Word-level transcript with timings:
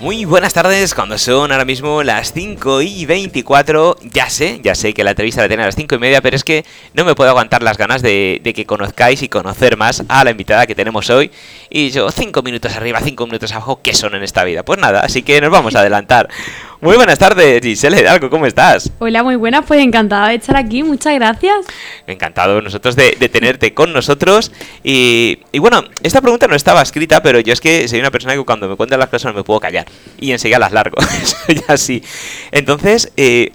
Muy 0.00 0.24
buenas 0.24 0.54
tardes, 0.54 0.94
cuando 0.94 1.18
son 1.18 1.50
ahora 1.50 1.64
mismo 1.64 2.04
las 2.04 2.32
5 2.32 2.82
y 2.82 3.04
24. 3.04 3.96
Ya 4.12 4.30
sé, 4.30 4.60
ya 4.62 4.76
sé 4.76 4.94
que 4.94 5.02
la 5.02 5.10
entrevista 5.10 5.42
la 5.42 5.48
tiene 5.48 5.64
a 5.64 5.66
las 5.66 5.74
5 5.74 5.96
y 5.96 5.98
media, 5.98 6.20
pero 6.20 6.36
es 6.36 6.44
que 6.44 6.64
no 6.94 7.04
me 7.04 7.16
puedo 7.16 7.30
aguantar 7.30 7.64
las 7.64 7.76
ganas 7.76 8.00
de, 8.00 8.40
que 8.54 8.64
conozcáis 8.64 9.24
y 9.24 9.28
conocer 9.28 9.76
más 9.76 10.04
a 10.08 10.22
la 10.22 10.30
invitada 10.30 10.68
que 10.68 10.76
tenemos 10.76 11.10
hoy. 11.10 11.32
Y 11.68 11.90
yo, 11.90 12.12
5 12.12 12.42
minutos 12.42 12.76
arriba, 12.76 13.00
5 13.02 13.26
minutos 13.26 13.50
abajo, 13.50 13.80
¿qué 13.82 13.92
son 13.92 14.14
en 14.14 14.22
esta 14.22 14.44
vida? 14.44 14.62
Pues 14.62 14.78
nada, 14.78 15.00
así 15.00 15.22
que 15.22 15.40
nos 15.40 15.50
vamos 15.50 15.74
a 15.74 15.80
adelantar. 15.80 16.28
Muy 16.80 16.94
buenas 16.94 17.18
tardes, 17.18 17.60
Giselle 17.60 18.00
Hidalgo, 18.00 18.30
¿cómo 18.30 18.46
estás? 18.46 18.92
Hola, 19.00 19.24
muy 19.24 19.34
buenas, 19.34 19.64
pues 19.66 19.80
encantada 19.80 20.28
de 20.28 20.36
estar 20.36 20.56
aquí, 20.56 20.84
muchas 20.84 21.12
gracias. 21.12 21.66
Encantado 22.06 22.62
nosotros 22.62 22.94
de, 22.94 23.10
tenerte 23.28 23.74
con 23.74 23.92
nosotros. 23.92 24.52
Y, 24.84 25.40
y, 25.50 25.58
bueno, 25.58 25.82
esta 26.04 26.20
pregunta 26.20 26.46
no 26.46 26.54
estaba 26.54 26.80
escrita, 26.80 27.20
pero 27.20 27.40
yo 27.40 27.52
es 27.52 27.60
que 27.60 27.88
soy 27.88 27.98
una 27.98 28.12
persona 28.12 28.34
que 28.34 28.44
cuando 28.44 28.68
me 28.68 28.76
cuentan 28.76 29.00
las 29.00 29.08
cosas 29.08 29.32
no 29.32 29.38
me 29.38 29.42
puedo 29.42 29.58
callar. 29.58 29.87
Y 30.20 30.32
enseguida 30.32 30.58
las 30.58 30.72
largo, 30.72 30.98
así. 31.68 32.02
Entonces, 32.50 33.12
eh, 33.16 33.52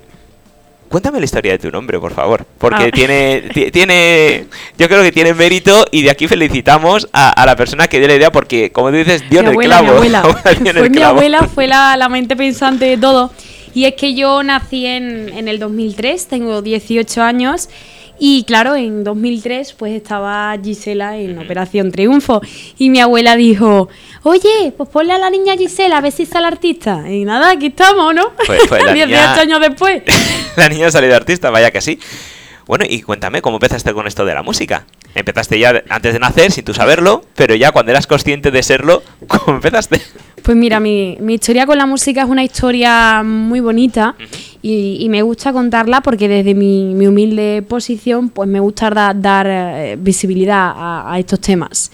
Cuéntame 0.94 1.18
la 1.18 1.26
historia 1.26 1.54
de 1.54 1.58
tu 1.58 1.72
nombre, 1.72 2.00
por 2.00 2.14
favor. 2.14 2.46
Porque 2.60 2.84
ah. 2.84 2.92
tiene, 2.94 3.50
tiene. 3.72 4.46
Yo 4.78 4.88
creo 4.88 5.02
que 5.02 5.12
tiene 5.12 5.34
mérito 5.34 5.88
y 5.90 6.04
de 6.04 6.12
aquí 6.12 6.28
felicitamos 6.28 7.10
a, 7.12 7.44
la 7.48 7.56
persona 7.56 7.88
que 7.88 7.98
dio 7.98 8.08
la 8.08 8.14
idea, 8.14 8.32
porque, 8.32 8.72
como 8.72 8.92
dices, 8.92 9.28
dio 9.32 9.40
en 9.40 9.48
el 9.48 9.56
clavo. 9.56 9.86
Mi 9.86 9.90
abuela. 9.90 10.22
fue 10.22 10.90
mi 10.92 11.02
abuela, 11.02 11.48
fue 11.48 11.66
la, 11.66 11.98
la, 11.98 12.10
mente 12.10 12.36
pensante 12.36 12.86
de 12.86 12.98
todo. 12.98 13.32
Y 13.74 13.86
es 13.86 13.96
que 13.96 14.14
yo 14.14 14.44
nací 14.44 14.86
en, 14.86 15.36
en 15.36 15.48
el 15.48 15.58
2003, 15.58 16.28
tengo 16.28 16.62
18 16.62 17.24
años. 17.24 17.70
Y 18.20 18.44
claro, 18.44 18.76
en 18.76 19.04
2003 19.04 19.74
pues 19.74 19.94
estaba 19.94 20.56
Gisela 20.64 21.18
en 21.18 21.38
Operación 21.40 21.92
Triunfo 21.92 22.42
y 22.78 22.90
mi 22.90 23.00
abuela 23.00 23.36
dijo, 23.36 23.90
oye, 24.24 24.74
pues 24.78 24.90
ponle 24.90 25.14
a 25.14 25.18
la 25.18 25.30
niña 25.30 25.58
Gisela 25.58 25.98
a 25.98 26.02
ver 26.02 26.12
si 26.12 26.26
sale 26.26 26.48
artista. 26.48 27.10
Y 27.10 27.26
nada, 27.26 27.52
aquí 27.52 27.68
estamos, 27.68 28.14
¿no? 28.14 28.32
Pues, 28.46 28.62
pues 28.68 28.82
18 28.94 29.42
años 29.42 29.60
después. 29.60 30.04
la 30.56 30.70
niña 30.70 30.88
ha 30.88 30.92
salido 30.92 31.16
artista, 31.16 31.50
vaya 31.50 31.72
que 31.72 31.82
sí. 31.82 32.00
Bueno, 32.66 32.86
y 32.88 33.02
cuéntame, 33.02 33.42
¿cómo 33.42 33.58
empezaste 33.58 33.94
con 33.94 34.08
esto 34.08 34.26
de 34.26 34.34
la 34.34 34.44
música? 34.44 34.86
Empezaste 35.16 35.60
ya 35.60 35.84
antes 35.90 36.14
de 36.14 36.20
nacer, 36.20 36.52
sin 36.52 36.66
tú 36.66 36.74
saberlo, 36.74 37.24
pero 37.36 37.54
ya 37.56 37.72
cuando 37.72 37.92
eras 37.92 38.08
consciente 38.08 38.50
de 38.52 38.64
serlo, 38.64 39.04
¿cómo 39.28 39.58
empezaste? 39.58 40.02
Pues 40.42 40.58
mira, 40.58 40.80
mi, 40.80 41.18
mi 41.22 41.36
historia 41.36 41.66
con 41.66 41.78
la 41.78 41.86
música 41.86 42.24
es 42.24 42.30
una 42.30 42.44
historia 42.44 43.24
muy 43.24 43.62
bonita 43.62 44.16
y, 44.62 45.08
me 45.10 45.22
gusta 45.22 45.54
contarla 45.54 46.02
porque 46.02 46.28
desde 46.28 46.54
mi, 46.54 46.94
mi 46.96 47.08
humilde 47.08 47.64
posición, 47.68 48.30
pues 48.30 48.50
me 48.50 48.60
gusta 48.60 49.14
dar, 49.14 49.48
eh, 49.48 49.98
visibilidad 50.00 50.74
a, 50.76 51.20
estos 51.20 51.40
temas. 51.40 51.92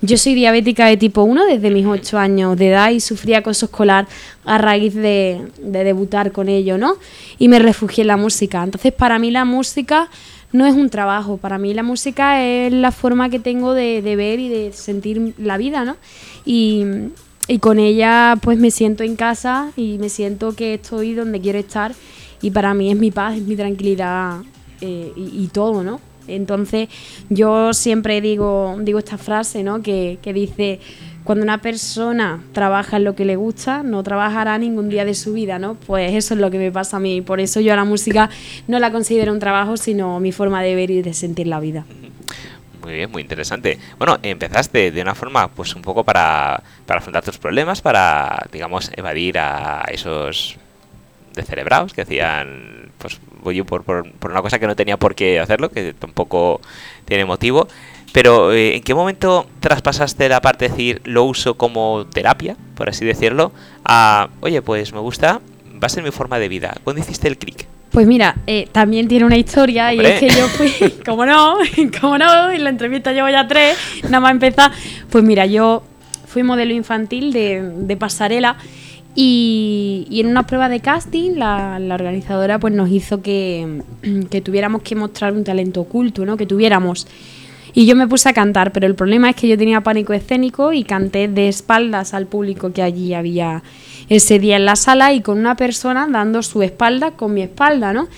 Yo 0.00 0.16
soy 0.16 0.34
diabética 0.34 0.86
de 0.86 0.96
tipo 0.96 1.22
1 1.22 1.46
desde 1.46 1.70
mis 1.70 1.86
8 1.86 2.18
años 2.18 2.56
de 2.56 2.70
edad 2.70 2.90
y 2.90 2.98
sufrí 2.98 3.34
acoso 3.34 3.66
escolar 3.66 4.08
a 4.44 4.58
raíz 4.58 4.94
de, 4.94 5.40
debutar 5.58 6.32
con 6.32 6.48
ello, 6.48 6.78
¿no? 6.78 6.96
Y 7.38 7.46
me 7.46 7.60
refugié 7.60 8.02
en 8.02 8.08
la 8.08 8.16
música. 8.16 8.64
Entonces, 8.64 8.92
para 8.92 9.20
mí 9.20 9.30
la 9.30 9.44
música 9.44 10.08
no 10.52 10.66
es 10.66 10.74
un 10.74 10.90
trabajo, 10.90 11.38
para 11.38 11.58
mí 11.58 11.74
la 11.74 11.82
música 11.82 12.44
es 12.44 12.72
la 12.72 12.92
forma 12.92 13.30
que 13.30 13.38
tengo 13.38 13.74
de, 13.74 14.00
ver 14.02 14.38
y 14.38 14.48
de 14.48 14.72
sentir 14.72 15.34
la 15.38 15.56
vida, 15.56 15.84
¿no? 15.84 15.96
Y, 16.44 16.84
y 17.48 17.58
con 17.58 17.78
ella 17.78 18.36
pues 18.40 18.58
me 18.58 18.70
siento 18.70 19.02
en 19.02 19.16
casa 19.16 19.72
y 19.76 19.98
me 19.98 20.08
siento 20.08 20.54
que 20.54 20.74
estoy 20.74 21.14
donde 21.14 21.40
quiero 21.40 21.58
estar 21.58 21.92
y 22.40 22.50
para 22.50 22.74
mí 22.74 22.90
es 22.90 22.98
mi 22.98 23.10
paz, 23.10 23.36
es 23.36 23.42
mi 23.42 23.56
tranquilidad 23.56 24.42
eh, 24.80 25.12
y, 25.16 25.46
todo, 25.46 25.84
¿no? 25.84 26.00
Entonces 26.26 26.88
yo 27.30 27.72
siempre 27.72 28.20
digo, 28.20 28.76
digo 28.80 28.98
esta 28.98 29.16
frase, 29.16 29.62
¿no? 29.62 29.80
Que, 29.80 30.18
que 30.20 30.32
dice, 30.32 30.80
cuando 31.24 31.44
una 31.44 31.58
persona 31.58 32.42
trabaja 32.52 32.96
en 32.96 33.04
lo 33.04 33.14
que 33.14 33.24
le 33.24 33.36
gusta, 33.36 33.82
no 33.82 34.02
trabajará 34.02 34.58
ningún 34.58 34.88
día 34.88 35.04
de 35.04 35.14
su 35.14 35.32
vida, 35.32 35.58
¿no? 35.58 35.74
Pues 35.74 36.12
eso 36.14 36.34
es 36.34 36.40
lo 36.40 36.50
que 36.50 36.58
me 36.58 36.72
pasa 36.72 36.96
a 36.96 37.00
mí. 37.00 37.20
Por 37.20 37.40
eso 37.40 37.60
yo 37.60 37.72
a 37.72 37.76
la 37.76 37.84
música 37.84 38.28
no 38.66 38.78
la 38.78 38.90
considero 38.90 39.32
un 39.32 39.38
trabajo, 39.38 39.76
sino 39.76 40.18
mi 40.20 40.32
forma 40.32 40.62
de 40.62 40.74
ver 40.74 40.90
y 40.90 41.02
de 41.02 41.14
sentir 41.14 41.46
la 41.46 41.60
vida. 41.60 41.84
Muy 42.82 42.94
bien, 42.94 43.10
muy 43.12 43.22
interesante. 43.22 43.78
Bueno, 43.98 44.18
empezaste 44.22 44.90
de 44.90 45.02
una 45.02 45.14
forma, 45.14 45.46
pues 45.48 45.76
un 45.76 45.82
poco 45.82 46.02
para, 46.02 46.60
para 46.84 46.98
afrontar 46.98 47.22
tus 47.22 47.38
problemas, 47.38 47.80
para, 47.80 48.46
digamos, 48.50 48.90
evadir 48.96 49.38
a 49.38 49.84
esos 49.88 50.56
descerebrados 51.34 51.92
que 51.92 52.02
hacían, 52.02 52.90
pues 52.98 53.20
voy 53.42 53.62
por, 53.62 53.84
por, 53.84 54.30
una 54.30 54.42
cosa 54.42 54.58
que 54.58 54.66
no 54.66 54.76
tenía 54.76 54.96
por 54.96 55.14
qué 55.14 55.40
hacerlo, 55.40 55.70
que 55.70 55.94
tampoco 55.94 56.60
tiene 57.04 57.24
motivo. 57.24 57.68
Pero, 58.12 58.52
eh, 58.52 58.76
¿en 58.76 58.82
qué 58.82 58.94
momento 58.94 59.46
traspasaste 59.60 60.28
la 60.28 60.40
parte 60.40 60.66
de 60.66 60.70
decir 60.70 61.00
lo 61.04 61.24
uso 61.24 61.54
como 61.54 62.06
terapia, 62.06 62.56
por 62.74 62.88
así 62.88 63.04
decirlo, 63.04 63.52
a, 63.84 64.28
oye, 64.40 64.60
pues 64.62 64.92
me 64.92 65.00
gusta, 65.00 65.40
va 65.82 65.86
a 65.86 65.88
ser 65.88 66.02
mi 66.02 66.10
forma 66.10 66.38
de 66.38 66.48
vida? 66.48 66.74
¿Cuándo 66.84 67.00
hiciste 67.00 67.28
el 67.28 67.38
clic? 67.38 67.66
Pues 67.90 68.06
mira, 68.06 68.36
eh, 68.46 68.68
también 68.72 69.08
tiene 69.08 69.26
una 69.26 69.36
historia 69.36 69.92
y 69.92 70.00
es 70.00 70.20
que 70.20 70.28
yo 70.28 70.48
fui, 70.48 70.72
como 71.04 71.26
no, 71.26 71.56
como 72.00 72.18
no, 72.18 72.50
en 72.50 72.64
la 72.64 72.70
entrevista 72.70 73.12
llevo 73.12 73.28
ya 73.28 73.46
tres, 73.46 73.76
nada 74.04 74.20
más 74.20 74.32
empezar. 74.32 74.72
Pues 75.10 75.24
mira, 75.24 75.46
yo 75.46 75.82
fui 76.26 76.42
modelo 76.42 76.72
infantil 76.72 77.32
de, 77.32 77.62
de 77.62 77.96
pasarela 77.96 78.56
y, 79.14 80.06
en 80.10 80.26
una 80.26 80.46
prueba 80.46 80.68
de 80.68 80.80
casting 80.80 81.32
la, 81.36 81.78
organizadora 81.92 82.58
pues 82.58 82.72
nos 82.72 82.90
hizo 82.90 83.20
que, 83.20 83.82
que, 84.30 84.40
tuviéramos 84.40 84.82
que 84.82 84.94
mostrar 84.94 85.34
un 85.34 85.44
talento 85.44 85.82
oculto, 85.82 86.24
¿no? 86.24 86.36
Que 86.36 86.46
tuviéramos. 86.46 87.06
Y 87.74 87.86
yo 87.86 87.96
me 87.96 88.06
puse 88.06 88.28
a 88.28 88.34
cantar, 88.34 88.72
pero 88.72 88.86
el 88.86 88.94
problema 88.94 89.30
es 89.30 89.36
que 89.36 89.48
yo 89.48 89.56
tenía 89.56 89.80
pánico 89.80 90.12
escénico 90.12 90.72
y 90.72 90.84
canté 90.84 91.28
de 91.28 91.48
espaldas 91.48 92.12
al 92.12 92.26
público 92.26 92.72
que 92.72 92.82
allí 92.82 93.14
había 93.14 93.62
ese 94.08 94.38
día 94.38 94.56
en 94.56 94.66
la 94.66 94.76
sala 94.76 95.12
y 95.14 95.22
con 95.22 95.38
una 95.38 95.56
persona 95.56 96.06
dando 96.10 96.42
su 96.42 96.62
espalda 96.62 97.12
con 97.12 97.32
mi 97.32 97.42
espalda, 97.42 97.92
¿no? 97.92 98.08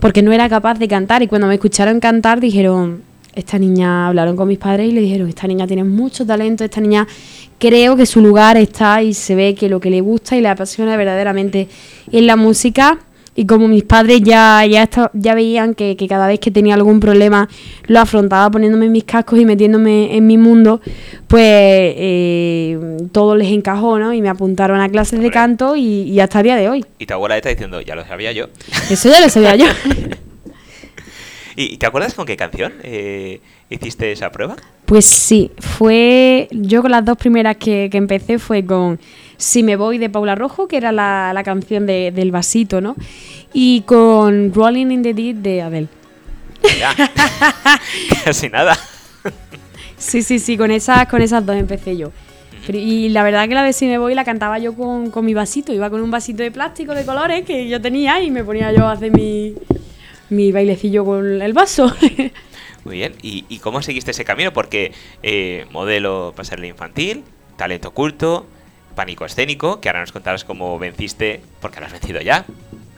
Porque 0.00 0.22
no 0.22 0.32
era 0.32 0.48
capaz 0.48 0.78
de 0.78 0.86
cantar 0.86 1.22
y 1.22 1.28
cuando 1.28 1.46
me 1.46 1.54
escucharon 1.54 1.98
cantar 1.98 2.40
dijeron, 2.40 3.02
esta 3.34 3.58
niña, 3.58 4.08
hablaron 4.08 4.36
con 4.36 4.48
mis 4.48 4.58
padres 4.58 4.88
y 4.88 4.92
le 4.92 5.00
dijeron, 5.00 5.28
esta 5.28 5.46
niña 5.46 5.66
tiene 5.66 5.84
mucho 5.84 6.26
talento, 6.26 6.64
esta 6.64 6.80
niña 6.80 7.06
creo 7.58 7.96
que 7.96 8.04
su 8.04 8.20
lugar 8.20 8.56
está 8.56 9.02
y 9.02 9.14
se 9.14 9.34
ve 9.34 9.54
que 9.54 9.68
lo 9.68 9.80
que 9.80 9.90
le 9.90 10.00
gusta 10.00 10.36
y 10.36 10.40
le 10.40 10.48
apasiona 10.48 10.96
verdaderamente 10.96 11.68
es 12.10 12.22
la 12.22 12.36
música 12.36 12.98
y 13.40 13.46
como 13.46 13.68
mis 13.68 13.84
padres 13.84 14.20
ya, 14.20 14.66
ya, 14.66 14.86
ya 15.14 15.34
veían 15.34 15.74
que, 15.74 15.96
cada 16.06 16.26
vez 16.26 16.38
que 16.40 16.50
tenía 16.50 16.74
algún 16.74 17.00
problema 17.00 17.48
lo 17.86 17.98
afrontaba 17.98 18.50
poniéndome 18.50 18.90
mis 18.90 19.04
cascos 19.04 19.38
y 19.38 19.46
metiéndome 19.46 20.14
en 20.14 20.26
mi 20.26 20.36
mundo, 20.36 20.82
pues 21.26 21.42
eh, 21.42 22.98
todo 23.12 23.36
les 23.36 23.48
encajó, 23.48 23.98
¿no? 23.98 24.12
Y 24.12 24.20
me 24.20 24.28
apuntaron 24.28 24.78
a 24.78 24.90
clases 24.90 25.20
de 25.20 25.30
canto 25.30 25.74
y, 25.74 26.20
hasta 26.20 26.40
el 26.40 26.44
día 26.44 26.56
de 26.56 26.68
hoy. 26.68 26.84
Y 26.98 27.06
tu 27.06 27.14
abuela 27.14 27.34
está 27.38 27.48
diciendo, 27.48 27.80
ya 27.80 27.94
lo 27.94 28.04
sabía 28.04 28.30
yo. 28.32 28.48
Eso 28.90 29.08
ya 29.08 29.22
lo 29.22 29.30
sabía 29.30 29.56
yo. 29.56 29.64
¿Y 31.56 31.78
te 31.78 31.86
acuerdas 31.86 32.12
con 32.12 32.26
qué 32.26 32.36
canción 32.36 32.74
eh, 32.82 33.40
hiciste 33.70 34.12
esa 34.12 34.30
prueba? 34.30 34.56
Pues 34.90 35.04
sí, 35.04 35.52
fue. 35.56 36.48
Yo 36.50 36.82
con 36.82 36.90
las 36.90 37.04
dos 37.04 37.16
primeras 37.16 37.56
que, 37.58 37.88
empecé 37.92 38.40
fue 38.40 38.64
con 38.66 38.98
Si 39.36 39.62
me 39.62 39.76
voy 39.76 39.98
de 39.98 40.10
Paula 40.10 40.34
Rojo, 40.34 40.66
que 40.66 40.76
era 40.76 40.90
la, 40.90 41.40
canción 41.44 41.86
del 41.86 42.32
vasito, 42.32 42.80
¿no? 42.80 42.96
Y 43.52 43.82
con 43.82 44.52
Rolling 44.52 44.90
in 44.90 45.02
the 45.04 45.14
Deep 45.14 45.36
de 45.36 45.62
Adele. 45.62 45.86
Ya. 46.76 46.92
Casi 48.24 48.48
nada. 48.48 48.76
sí, 49.96 50.24
sí, 50.24 50.40
sí, 50.40 50.56
con 50.56 50.72
esas, 50.72 51.06
con 51.06 51.22
esas 51.22 51.46
dos 51.46 51.54
empecé 51.54 51.96
yo. 51.96 52.10
Y 52.66 53.10
la 53.10 53.22
verdad 53.22 53.46
que 53.46 53.54
la 53.54 53.62
de 53.62 53.72
Si 53.72 53.86
me 53.86 53.96
voy 53.96 54.16
la 54.16 54.24
cantaba 54.24 54.58
yo 54.58 54.74
con, 54.74 55.12
con 55.12 55.24
mi 55.24 55.34
vasito. 55.34 55.72
Iba 55.72 55.88
con 55.88 56.00
un 56.00 56.10
vasito 56.10 56.42
de 56.42 56.50
plástico 56.50 56.96
de 56.96 57.04
colores 57.04 57.44
que 57.44 57.68
yo 57.68 57.80
tenía 57.80 58.20
y 58.20 58.32
me 58.32 58.42
ponía 58.42 58.72
yo 58.72 58.86
a 58.86 58.92
hacer 58.94 59.12
mi, 59.12 59.54
mi 60.30 60.50
bailecillo 60.50 61.04
con 61.04 61.40
el 61.40 61.52
vaso. 61.52 61.94
Muy 62.90 62.96
bien, 62.96 63.14
¿y, 63.22 63.58
cómo 63.60 63.82
seguiste 63.82 64.10
ese 64.10 64.24
camino? 64.24 64.52
Porque 64.52 64.90
eh, 65.22 65.64
modelo 65.70 66.32
pasarle 66.34 66.66
infantil, 66.66 67.22
talento 67.56 67.90
oculto, 67.90 68.48
pánico 68.96 69.24
escénico, 69.24 69.80
que 69.80 69.88
ahora 69.88 70.00
nos 70.00 70.10
contarás 70.10 70.42
cómo 70.42 70.76
venciste, 70.76 71.40
porque 71.60 71.78
lo 71.78 71.86
has 71.86 71.92
vencido 71.92 72.20
ya. 72.20 72.46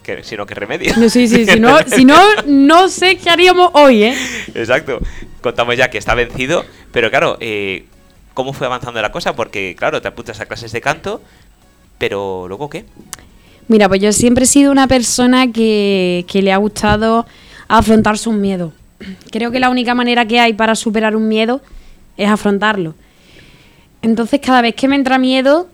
Que, 0.02 0.24
si 0.24 0.34
no, 0.34 0.46
¿qué 0.46 0.54
remedio? 0.54 0.96
No, 0.96 1.10
sí, 1.10 1.28
sí, 1.28 1.44
si 1.44 1.60
no, 1.60 1.78
si 1.86 2.06
no, 2.06 2.18
no 2.46 2.88
sé 2.88 3.18
qué 3.18 3.28
haríamos 3.28 3.68
hoy, 3.74 4.04
¿eh? 4.04 4.16
Exacto. 4.54 4.98
Contamos 5.42 5.76
ya 5.76 5.90
que 5.90 5.98
está 5.98 6.14
vencido, 6.14 6.64
pero 6.90 7.10
claro, 7.10 7.36
eh, 7.40 7.84
¿cómo 8.32 8.54
fue 8.54 8.66
avanzando 8.66 9.02
la 9.02 9.12
cosa? 9.12 9.36
Porque, 9.36 9.76
claro, 9.78 10.00
te 10.00 10.08
apuntas 10.08 10.40
a 10.40 10.46
clases 10.46 10.72
de 10.72 10.80
canto, 10.80 11.20
pero 11.98 12.46
luego, 12.48 12.70
¿qué? 12.70 12.86
Mira, 13.68 13.90
pues 13.90 14.00
yo 14.00 14.10
siempre 14.14 14.44
he 14.44 14.46
sido 14.46 14.72
una 14.72 14.86
persona 14.86 15.52
que, 15.52 16.24
le 16.32 16.50
ha 16.50 16.56
gustado 16.56 17.26
afrontar 17.68 18.16
sus 18.16 18.32
miedos. 18.32 18.72
Creo 19.30 19.50
que 19.50 19.60
la 19.60 19.70
única 19.70 19.94
manera 19.94 20.26
que 20.26 20.40
hay 20.40 20.52
para 20.52 20.74
superar 20.74 21.16
un 21.16 21.28
miedo 21.28 21.60
es 22.16 22.28
afrontarlo. 22.28 22.94
Entonces 24.02 24.40
cada 24.40 24.62
vez 24.62 24.74
que 24.74 24.88
me 24.88 24.96
entra 24.96 25.18
miedo 25.18 25.68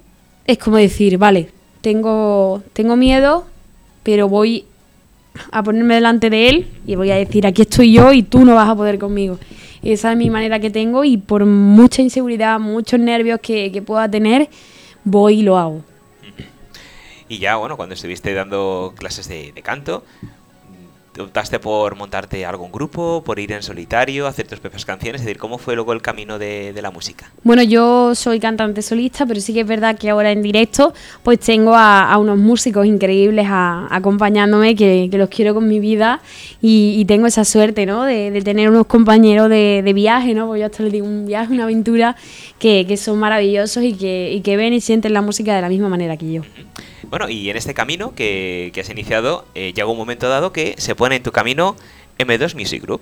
es 0.46 0.58
como 0.58 0.76
decir, 0.76 1.18
vale, 1.18 1.50
tengo, 1.80 2.62
tengo 2.72 2.96
miedo, 2.96 3.46
pero 4.02 4.28
voy 4.28 4.64
a 5.52 5.62
ponerme 5.62 5.94
delante 5.94 6.30
de 6.30 6.48
él 6.48 6.66
y 6.86 6.94
voy 6.96 7.10
a 7.10 7.16
decir, 7.16 7.46
aquí 7.46 7.62
estoy 7.62 7.92
yo 7.92 8.12
y 8.12 8.22
tú 8.22 8.44
no 8.44 8.54
vas 8.54 8.68
a 8.68 8.74
poder 8.74 8.98
conmigo. 8.98 9.38
Esa 9.82 10.12
es 10.12 10.18
mi 10.18 10.30
manera 10.30 10.58
que 10.58 10.70
tengo 10.70 11.04
y 11.04 11.16
por 11.16 11.44
mucha 11.46 12.02
inseguridad, 12.02 12.58
muchos 12.58 12.98
nervios 12.98 13.40
que, 13.40 13.70
que 13.70 13.82
pueda 13.82 14.10
tener, 14.10 14.48
voy 15.04 15.40
y 15.40 15.42
lo 15.42 15.56
hago. 15.56 15.82
y 17.28 17.38
ya, 17.38 17.56
bueno, 17.56 17.76
cuando 17.76 17.94
estuviste 17.94 18.32
dando 18.34 18.94
clases 18.96 19.28
de, 19.28 19.52
de 19.52 19.62
canto, 19.62 20.04
optaste 21.20 21.58
por 21.58 21.96
montarte 21.96 22.44
algún 22.44 22.70
grupo, 22.70 23.22
por 23.24 23.38
ir 23.38 23.52
en 23.52 23.62
solitario, 23.62 24.26
hacer 24.26 24.46
tus 24.46 24.60
propias 24.60 24.84
canciones? 24.84 25.20
Es 25.20 25.26
decir, 25.26 25.38
¿cómo 25.38 25.58
fue 25.58 25.74
luego 25.74 25.92
el 25.92 26.02
camino 26.02 26.38
de, 26.38 26.78
la 26.80 26.90
música? 26.90 27.30
Bueno, 27.42 27.62
yo 27.62 28.14
soy 28.14 28.38
cantante 28.38 28.82
solista, 28.82 29.26
pero 29.26 29.40
sí 29.40 29.52
que 29.52 29.60
es 29.60 29.66
verdad 29.66 29.98
que 29.98 30.10
ahora 30.10 30.30
en 30.30 30.42
directo 30.42 30.94
pues 31.22 31.40
tengo 31.40 31.74
a, 31.74 32.16
unos 32.18 32.38
músicos 32.38 32.86
increíbles 32.86 33.46
acompañándome 33.48 34.76
que, 34.76 35.08
los 35.12 35.28
quiero 35.28 35.54
con 35.54 35.66
mi 35.66 35.80
vida 35.80 36.20
y, 36.60 37.04
tengo 37.06 37.26
esa 37.26 37.44
suerte, 37.44 37.86
¿no? 37.86 38.04
De, 38.04 38.40
tener 38.42 38.68
unos 38.68 38.86
compañeros 38.86 39.48
de, 39.48 39.92
viaje, 39.94 40.34
¿no? 40.34 40.46
Pues 40.46 40.60
yo 40.60 40.66
hasta 40.66 40.82
les 40.82 40.92
digo 40.92 41.06
un 41.06 41.26
viaje, 41.26 41.52
una 41.52 41.64
aventura 41.64 42.16
que, 42.58 42.96
son 42.96 43.18
maravillosos 43.18 43.82
y 43.82 43.94
que, 43.94 44.40
que 44.44 44.56
ven 44.56 44.72
y 44.72 44.80
sienten 44.80 45.12
la 45.12 45.22
música 45.22 45.54
de 45.54 45.62
la 45.62 45.68
misma 45.68 45.88
manera 45.88 46.16
que 46.16 46.32
yo. 46.32 46.42
Bueno, 47.04 47.28
y 47.28 47.50
en 47.50 47.56
este 47.56 47.74
camino 47.74 48.14
que, 48.14 48.72
has 48.78 48.90
iniciado, 48.90 49.46
eh, 49.54 49.72
llega 49.74 49.86
un 49.86 49.98
momento 49.98 50.28
dado 50.28 50.52
que 50.52 50.74
se 50.78 50.94
pone 50.94 51.16
en 51.16 51.22
tu 51.22 51.32
camino 51.32 51.76
M2 52.18 52.54
Music 52.54 52.82
Group. 52.82 53.00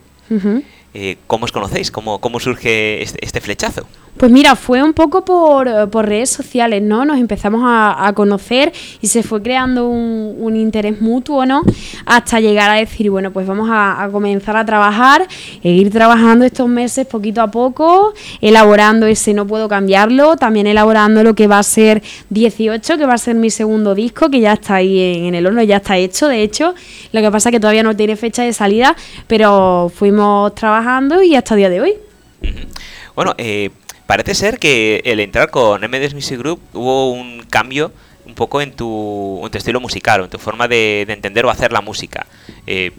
Eh, 0.94 1.16
¿Cómo 1.26 1.44
os 1.44 1.52
conocéis? 1.52 1.90
¿Cómo, 1.90 2.20
cómo 2.20 2.40
surge 2.40 3.02
este, 3.02 3.24
este 3.24 3.40
flechazo? 3.40 3.86
Pues 4.16 4.32
mira, 4.32 4.56
fue 4.56 4.82
un 4.82 4.94
poco 4.94 5.26
por, 5.26 5.66
redes 6.06 6.30
sociales, 6.30 6.80
¿no? 6.80 7.04
Nos 7.04 7.18
empezamos 7.18 7.60
a, 7.64 8.10
conocer 8.14 8.72
y 9.02 9.08
se 9.08 9.22
fue 9.22 9.42
creando 9.42 9.88
un, 9.88 10.56
interés 10.56 11.02
mutuo, 11.02 11.44
¿no? 11.44 11.60
Hasta 12.06 12.40
llegar 12.40 12.70
a 12.70 12.74
decir, 12.74 13.10
bueno, 13.10 13.30
pues 13.30 13.46
vamos 13.46 13.68
a, 13.70 14.08
comenzar 14.10 14.56
a 14.56 14.64
trabajar 14.64 15.26
e 15.62 15.70
ir 15.70 15.90
trabajando 15.90 16.46
estos 16.46 16.66
meses 16.66 17.06
poquito 17.06 17.42
a 17.42 17.50
poco, 17.50 18.14
elaborando 18.40 19.04
ese 19.04 19.34
No 19.34 19.46
Puedo 19.46 19.68
Cambiarlo, 19.68 20.36
también 20.36 20.66
elaborando 20.66 21.22
lo 21.22 21.34
que 21.34 21.46
va 21.46 21.58
a 21.58 21.62
ser 21.62 22.02
18, 22.30 22.96
que 22.96 23.04
va 23.04 23.14
a 23.14 23.18
ser 23.18 23.34
mi 23.34 23.50
segundo 23.50 23.94
disco, 23.94 24.30
que 24.30 24.40
ya 24.40 24.54
está 24.54 24.76
ahí 24.76 25.26
en, 25.26 25.34
el 25.34 25.46
horno, 25.46 25.62
ya 25.62 25.76
está 25.76 25.98
hecho, 25.98 26.28
de 26.28 26.42
hecho. 26.42 26.74
Lo 27.12 27.20
que 27.20 27.30
pasa 27.30 27.50
es 27.50 27.52
que 27.52 27.60
todavía 27.60 27.82
no 27.82 27.94
tiene 27.94 28.16
fecha 28.16 28.44
de 28.44 28.54
salida, 28.54 28.96
pero 29.26 29.92
fuimos 29.94 30.54
trabajando 30.54 30.75
y 31.22 31.34
hasta 31.34 31.54
el 31.54 31.58
día 31.58 31.70
de 31.70 31.80
hoy. 31.80 31.94
Bueno, 33.14 33.34
eh, 33.38 33.70
Parece 34.06 34.36
ser 34.36 34.58
que 34.58 35.02
el 35.04 35.18
entrar 35.18 35.50
con 35.50 35.80
MDS 35.80 36.14
Music 36.14 36.38
Group 36.38 36.60
hubo 36.72 37.10
un 37.10 37.42
cambio 37.50 37.92
un 38.24 38.34
poco 38.34 38.60
en 38.60 38.72
tu, 38.72 39.40
en 39.44 39.50
tu 39.50 39.58
estilo 39.58 39.80
musical 39.80 40.20
o 40.20 40.24
en 40.24 40.30
tu 40.30 40.38
forma 40.38 40.68
de, 40.68 41.02
entender 41.08 41.44
o 41.44 41.50
hacer 41.50 41.72
la 41.72 41.80
música. 41.80 42.26
Eh, 42.68 42.92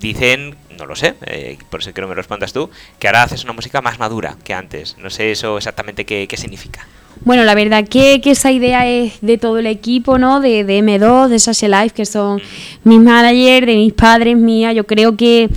dicen, 0.00 0.56
no 0.76 0.86
lo 0.86 0.96
sé, 0.96 1.14
eh, 1.26 1.58
por 1.70 1.80
eso 1.80 1.92
quiero 1.92 2.08
que 2.08 2.10
me 2.10 2.14
respondas 2.16 2.52
tú, 2.52 2.70
que 2.98 3.06
ahora 3.06 3.22
haces 3.22 3.44
una 3.44 3.52
música 3.52 3.80
más 3.82 4.00
madura 4.00 4.36
que 4.42 4.52
antes. 4.52 4.96
No 4.98 5.10
sé 5.10 5.30
eso 5.30 5.56
exactamente 5.58 6.04
qué, 6.04 6.26
qué 6.28 6.36
significa. 6.36 6.86
Bueno, 7.24 7.44
la 7.44 7.54
verdad 7.54 7.86
que, 7.88 8.20
que, 8.20 8.32
esa 8.32 8.52
idea 8.52 8.86
es 8.88 9.14
de 9.20 9.38
todo 9.38 9.58
el 9.58 9.66
equipo, 9.66 10.18
¿no? 10.18 10.40
De, 10.40 10.62
de 10.64 10.80
M2, 10.80 11.28
de 11.28 11.38
Social 11.38 11.72
Life, 11.72 11.90
que 11.90 12.06
son 12.06 12.40
mis 12.84 13.00
managers, 13.00 13.66
de 13.66 13.74
mis 13.74 13.92
padres, 13.92 14.36
mía. 14.36 14.72
Yo 14.72 14.86
creo 14.86 15.16
que 15.16 15.48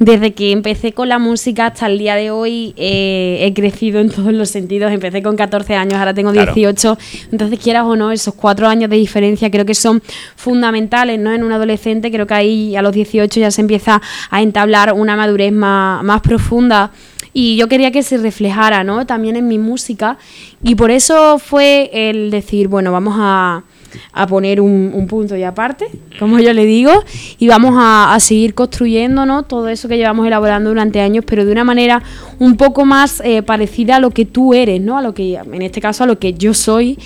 desde 0.00 0.32
que 0.32 0.50
empecé 0.50 0.92
con 0.92 1.10
la 1.10 1.18
música 1.18 1.66
hasta 1.66 1.86
el 1.86 1.98
día 1.98 2.16
de 2.16 2.30
hoy 2.30 2.72
eh, 2.76 3.40
he 3.42 3.52
crecido 3.52 4.00
en 4.00 4.08
todos 4.10 4.32
los 4.32 4.48
sentidos. 4.48 4.90
Empecé 4.90 5.22
con 5.22 5.36
14 5.36 5.74
años, 5.74 5.94
ahora 5.94 6.14
tengo 6.14 6.32
18. 6.32 6.98
Entonces, 7.30 7.58
quieras 7.58 7.84
o 7.84 7.94
no, 7.96 8.10
esos 8.10 8.34
cuatro 8.34 8.66
años 8.66 8.88
de 8.88 8.96
diferencia 8.96 9.50
creo 9.50 9.66
que 9.66 9.74
son 9.74 10.02
fundamentales, 10.36 11.20
¿no? 11.20 11.32
En 11.32 11.44
un 11.44 11.52
adolescente, 11.52 12.10
creo 12.10 12.26
que 12.26 12.34
ahí 12.34 12.76
a 12.76 12.82
los 12.82 12.92
18 12.92 13.40
ya 13.40 13.50
se 13.50 13.60
empieza 13.60 14.00
a 14.30 14.40
entablar 14.40 14.94
una 14.94 15.16
madurez 15.16 15.52
más, 15.52 16.02
más 16.02 16.22
profunda 16.22 16.92
y 17.34 17.56
yo 17.56 17.68
quería 17.68 17.90
que 17.90 18.02
se 18.02 18.16
reflejara 18.18 18.82
¿no? 18.82 19.06
también 19.06 19.36
en 19.36 19.46
mi 19.46 19.58
música 19.58 20.18
y 20.62 20.74
por 20.74 20.90
eso 20.90 21.38
fue 21.38 21.90
el 21.92 22.30
decir, 22.30 22.68
bueno, 22.68 22.90
vamos 22.90 23.14
a, 23.18 23.62
poner 24.26 24.60
un, 24.60 25.06
punto 25.08 25.36
y 25.36 25.42
aparte, 25.42 25.86
como 26.18 26.38
yo 26.38 26.52
le 26.52 26.64
digo, 26.64 26.92
y 27.38 27.48
vamos 27.48 27.74
a, 27.76 28.16
seguir 28.20 28.54
construyendo 28.54 29.26
¿no? 29.26 29.44
todo 29.44 29.68
eso 29.68 29.88
que 29.88 29.96
llevamos 29.96 30.26
elaborando 30.26 30.70
durante 30.70 31.00
años, 31.00 31.24
pero 31.26 31.44
de 31.44 31.52
una 31.52 31.64
manera 31.64 32.02
un 32.38 32.56
poco 32.56 32.84
más 32.84 33.20
eh, 33.24 33.42
parecida 33.42 33.96
a 33.96 34.00
lo 34.00 34.10
que 34.10 34.24
tú 34.24 34.54
eres, 34.54 34.80
¿no? 34.80 34.98
a 34.98 35.02
lo 35.02 35.14
que, 35.14 35.34
en 35.34 35.62
este 35.62 35.80
caso, 35.80 36.04
a 36.04 36.06
lo 36.06 36.18
que 36.18 36.34
yo 36.34 36.54
soy 36.54 36.98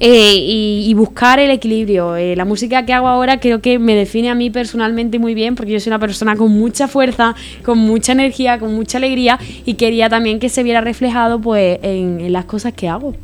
eh, 0.00 0.36
y, 0.38 0.92
buscar 0.94 1.38
el 1.38 1.50
equilibrio. 1.50 2.16
Eh, 2.16 2.36
la 2.36 2.44
música 2.44 2.84
que 2.84 2.92
hago 2.92 3.08
ahora 3.08 3.38
creo 3.40 3.60
que 3.60 3.78
me 3.78 3.94
define 3.94 4.30
a 4.30 4.34
mí 4.34 4.50
personalmente 4.50 5.18
muy 5.18 5.34
bien 5.34 5.54
porque 5.54 5.72
yo 5.72 5.80
soy 5.80 5.90
una 5.90 5.98
persona 5.98 6.36
con 6.36 6.50
mucha 6.50 6.88
fuerza, 6.88 7.34
con 7.64 7.78
mucha 7.78 8.12
energía, 8.12 8.58
con 8.58 8.74
mucha 8.74 8.98
alegría 8.98 9.38
y 9.64 9.74
quería 9.74 10.08
también 10.08 10.40
que 10.40 10.48
se 10.48 10.62
viera 10.62 10.80
reflejado 10.80 11.40
pues 11.40 11.78
en, 11.82 12.32
las 12.32 12.44
cosas 12.44 12.72
que 12.72 12.88
hago. 12.88 13.14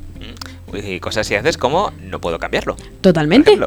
Y 0.74 1.00
cosas 1.00 1.28
que 1.28 1.36
haces 1.36 1.56
como 1.56 1.92
no 2.02 2.20
puedo 2.20 2.38
cambiarlo. 2.38 2.76
Totalmente. 3.00 3.58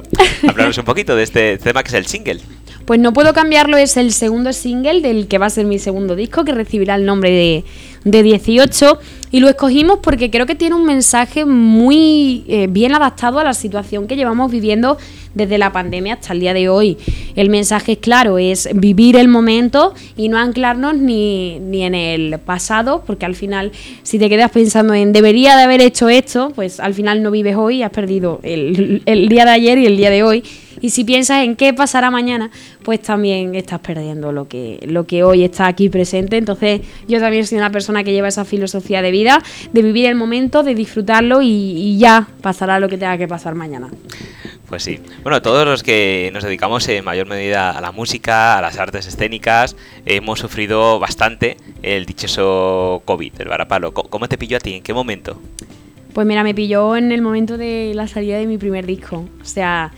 Hablaros 0.48 0.78
un 0.78 0.86
poquito 0.86 1.16
de 1.16 1.24
este 1.24 1.58
tema 1.58 1.84
que 1.84 1.90
es 1.90 1.94
el 1.96 2.06
single. 2.06 2.42
Pues 2.86 3.00
no 3.00 3.14
puedo 3.14 3.34
cambiarlo, 3.34 3.78
es 3.78 3.96
el 3.96 4.12
segundo 4.12 4.52
single 4.52 5.02
del 5.02 5.28
que 5.28 5.38
va 5.38 5.46
a 5.46 5.50
ser 5.50 5.66
mi 5.66 5.80
segundo 5.80 6.16
disco, 6.16 6.44
que 6.44 6.52
recibirá 6.52 6.96
el 6.96 7.06
nombre 7.06 7.32
de, 7.32 7.64
de 8.04 8.24
18. 8.24 9.00
Y 9.32 9.40
lo 9.40 9.48
escogimos 9.48 10.00
porque 10.04 10.30
creo 10.30 10.46
que 10.46 10.56
tiene 10.56 10.76
un 10.76 10.86
mensaje 10.86 11.46
muy 11.46 12.44
eh, 12.48 12.68
bien 12.70 12.94
adaptado 12.94 13.40
a 13.40 13.44
la 13.44 13.54
situación 13.54 14.08
que 14.08 14.16
llevamos 14.16 14.52
viviendo 14.52 14.98
desde 15.34 15.58
la 15.58 15.72
pandemia 15.72 16.16
hasta 16.16 16.34
el 16.34 16.40
día 16.40 16.54
de 16.54 16.70
hoy. 16.70 16.98
El 17.36 17.50
mensaje 17.50 17.94
es 17.94 17.98
claro, 17.98 18.38
es 18.38 18.70
vivir 18.74 19.16
el 19.16 19.28
momento 19.28 19.94
y 20.16 20.30
no 20.30 20.38
anclarnos 20.38 20.96
ni, 20.98 21.60
ni 21.60 21.84
en 21.84 21.96
el 21.96 22.40
pasado, 22.40 23.04
porque 23.06 23.26
al 23.26 23.36
final 23.36 23.72
si 24.04 24.20
te 24.20 24.30
quedas 24.30 24.52
pensando 24.52 24.94
en 24.94 25.14
debería 25.14 25.56
de 25.58 25.64
haber 25.64 25.82
hecho 25.82 26.10
esto, 26.10 26.52
pues 26.56 26.80
al 26.80 26.94
final 26.94 27.24
no 27.24 27.32
vives 27.32 27.56
hoy 27.56 27.84
has 27.84 27.92
perdido 27.92 28.40
el, 28.44 29.02
el 29.06 29.30
día 29.30 29.46
de 29.46 29.52
ayer 29.52 29.78
y 29.78 29.86
el 29.86 29.98
día 29.98 30.10
de 30.10 30.24
hoy. 30.24 30.44
Y 30.82 30.90
si 30.90 31.06
piensas 31.06 31.44
en 31.44 31.56
qué 31.56 31.74
pasará 31.74 32.12
mañana, 32.12 32.52
pues 32.84 33.02
también 33.02 33.56
estás 33.56 33.80
perdiendo 33.80 34.32
lo 34.32 34.48
que, 34.48 34.80
lo 34.86 35.06
que 35.06 35.24
hoy 35.24 35.44
está 35.44 35.68
aquí 35.68 35.90
presente. 35.90 36.38
Entonces 36.38 36.82
yo 37.08 37.20
también 37.20 37.46
soy 37.48 37.58
una 37.58 37.72
persona 37.72 38.04
que 38.04 38.12
lleva 38.12 38.28
esa 38.28 38.44
filosofía 38.44 39.02
de 39.02 39.12
vida, 39.12 39.42
de 39.72 39.82
vivir 39.82 40.08
el 40.08 40.16
momento, 40.16 40.62
de 40.62 40.76
disfrutarlo 40.76 41.42
y, 41.42 41.48
y 41.48 41.98
ya 41.98 42.28
pasará 42.42 42.80
lo 42.80 42.90
que 42.90 42.98
tenga 42.98 43.18
que 43.18 43.28
pasar 43.28 43.56
mañana. 43.56 43.90
Pues 44.74 44.82
sí. 44.82 45.00
Bueno, 45.22 45.40
todos 45.44 45.68
los 45.68 45.84
que 45.84 46.32
nos 46.34 46.44
dedicamos 46.44 46.90
en 46.90 47.06
mayor 47.06 47.28
medida 47.28 47.78
a 47.78 47.80
la 47.80 47.92
música, 47.92 48.58
a 48.58 48.62
las 48.64 48.80
artes 48.80 49.06
escénicas, 49.06 49.76
hemos 50.04 50.40
sufrido 50.40 50.98
bastante 50.98 51.58
el 51.84 52.08
dichoso 52.08 53.04
COVID, 53.06 53.34
el 53.42 53.50
varapalo. 53.50 53.94
¿Cómo 53.94 54.28
te 54.28 54.36
pilló 54.36 54.58
a 54.58 54.60
ti? 54.60 54.74
¿En 54.74 54.82
qué 54.82 54.92
momento? 54.92 55.40
Pues 56.12 56.26
mira, 56.26 56.44
me 56.44 56.56
pilló 56.56 56.96
en 56.96 57.12
el 57.12 57.22
momento 57.22 57.56
de 57.56 57.92
la 57.94 58.08
salida 58.08 58.40
de 58.40 58.48
mi 58.48 58.58
primer 58.58 58.88
disco. 58.88 59.28
O 59.40 59.46
sea, 59.46 59.92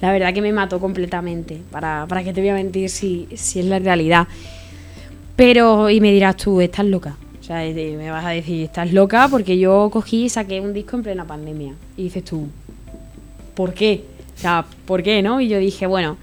la 0.00 0.10
verdad 0.10 0.34
que 0.34 0.42
me 0.42 0.52
mató 0.52 0.80
completamente. 0.80 1.60
¿Para, 1.70 2.06
para 2.08 2.24
qué 2.24 2.32
te 2.32 2.40
voy 2.40 2.50
a 2.50 2.54
mentir 2.54 2.90
si, 2.90 3.28
si 3.36 3.60
es 3.60 3.66
la 3.66 3.78
realidad? 3.78 4.26
Pero, 5.36 5.88
y 5.88 6.00
me 6.00 6.10
dirás 6.10 6.36
tú, 6.36 6.60
estás 6.60 6.86
loca. 6.86 7.16
O 7.40 7.44
sea, 7.44 7.58
me 7.58 8.10
vas 8.10 8.24
a 8.24 8.30
decir, 8.30 8.64
estás 8.64 8.92
loca 8.92 9.28
porque 9.30 9.56
yo 9.56 9.88
cogí 9.92 10.24
y 10.24 10.28
saqué 10.30 10.60
un 10.60 10.72
disco 10.72 10.96
en 10.96 11.04
plena 11.04 11.24
pandemia. 11.24 11.74
Y 11.96 12.02
dices 12.02 12.24
tú, 12.24 12.48
¿por 13.54 13.72
qué? 13.72 14.15
O 14.36 14.38
sea, 14.38 14.66
¿por 14.84 15.02
qué 15.02 15.22
no? 15.22 15.40
Y 15.40 15.48
yo 15.48 15.58
dije, 15.58 15.86
bueno, 15.86 16.18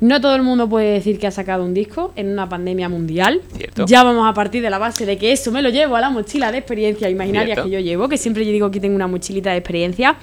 no 0.00 0.20
todo 0.20 0.34
el 0.34 0.42
mundo 0.42 0.68
puede 0.68 0.94
decir 0.94 1.18
que 1.20 1.28
ha 1.28 1.30
sacado 1.30 1.64
un 1.64 1.74
disco 1.74 2.12
en 2.16 2.28
una 2.28 2.48
pandemia 2.48 2.88
mundial. 2.88 3.40
Ya 3.86 4.02
vamos 4.02 4.28
a 4.28 4.34
partir 4.34 4.60
de 4.60 4.68
la 4.68 4.78
base 4.78 5.06
de 5.06 5.16
que 5.16 5.30
eso 5.30 5.52
me 5.52 5.62
lo 5.62 5.70
llevo 5.70 5.94
a 5.94 6.00
la 6.00 6.10
mochila 6.10 6.50
de 6.50 6.58
experiencia 6.58 7.08
imaginaria 7.08 7.54
que 7.54 7.70
yo 7.70 7.78
llevo, 7.78 8.08
que 8.08 8.18
siempre 8.18 8.44
yo 8.44 8.50
digo 8.50 8.70
que 8.72 8.80
tengo 8.80 8.96
una 8.96 9.06
mochilita 9.06 9.52
de 9.52 9.58
experiencia. 9.58 10.16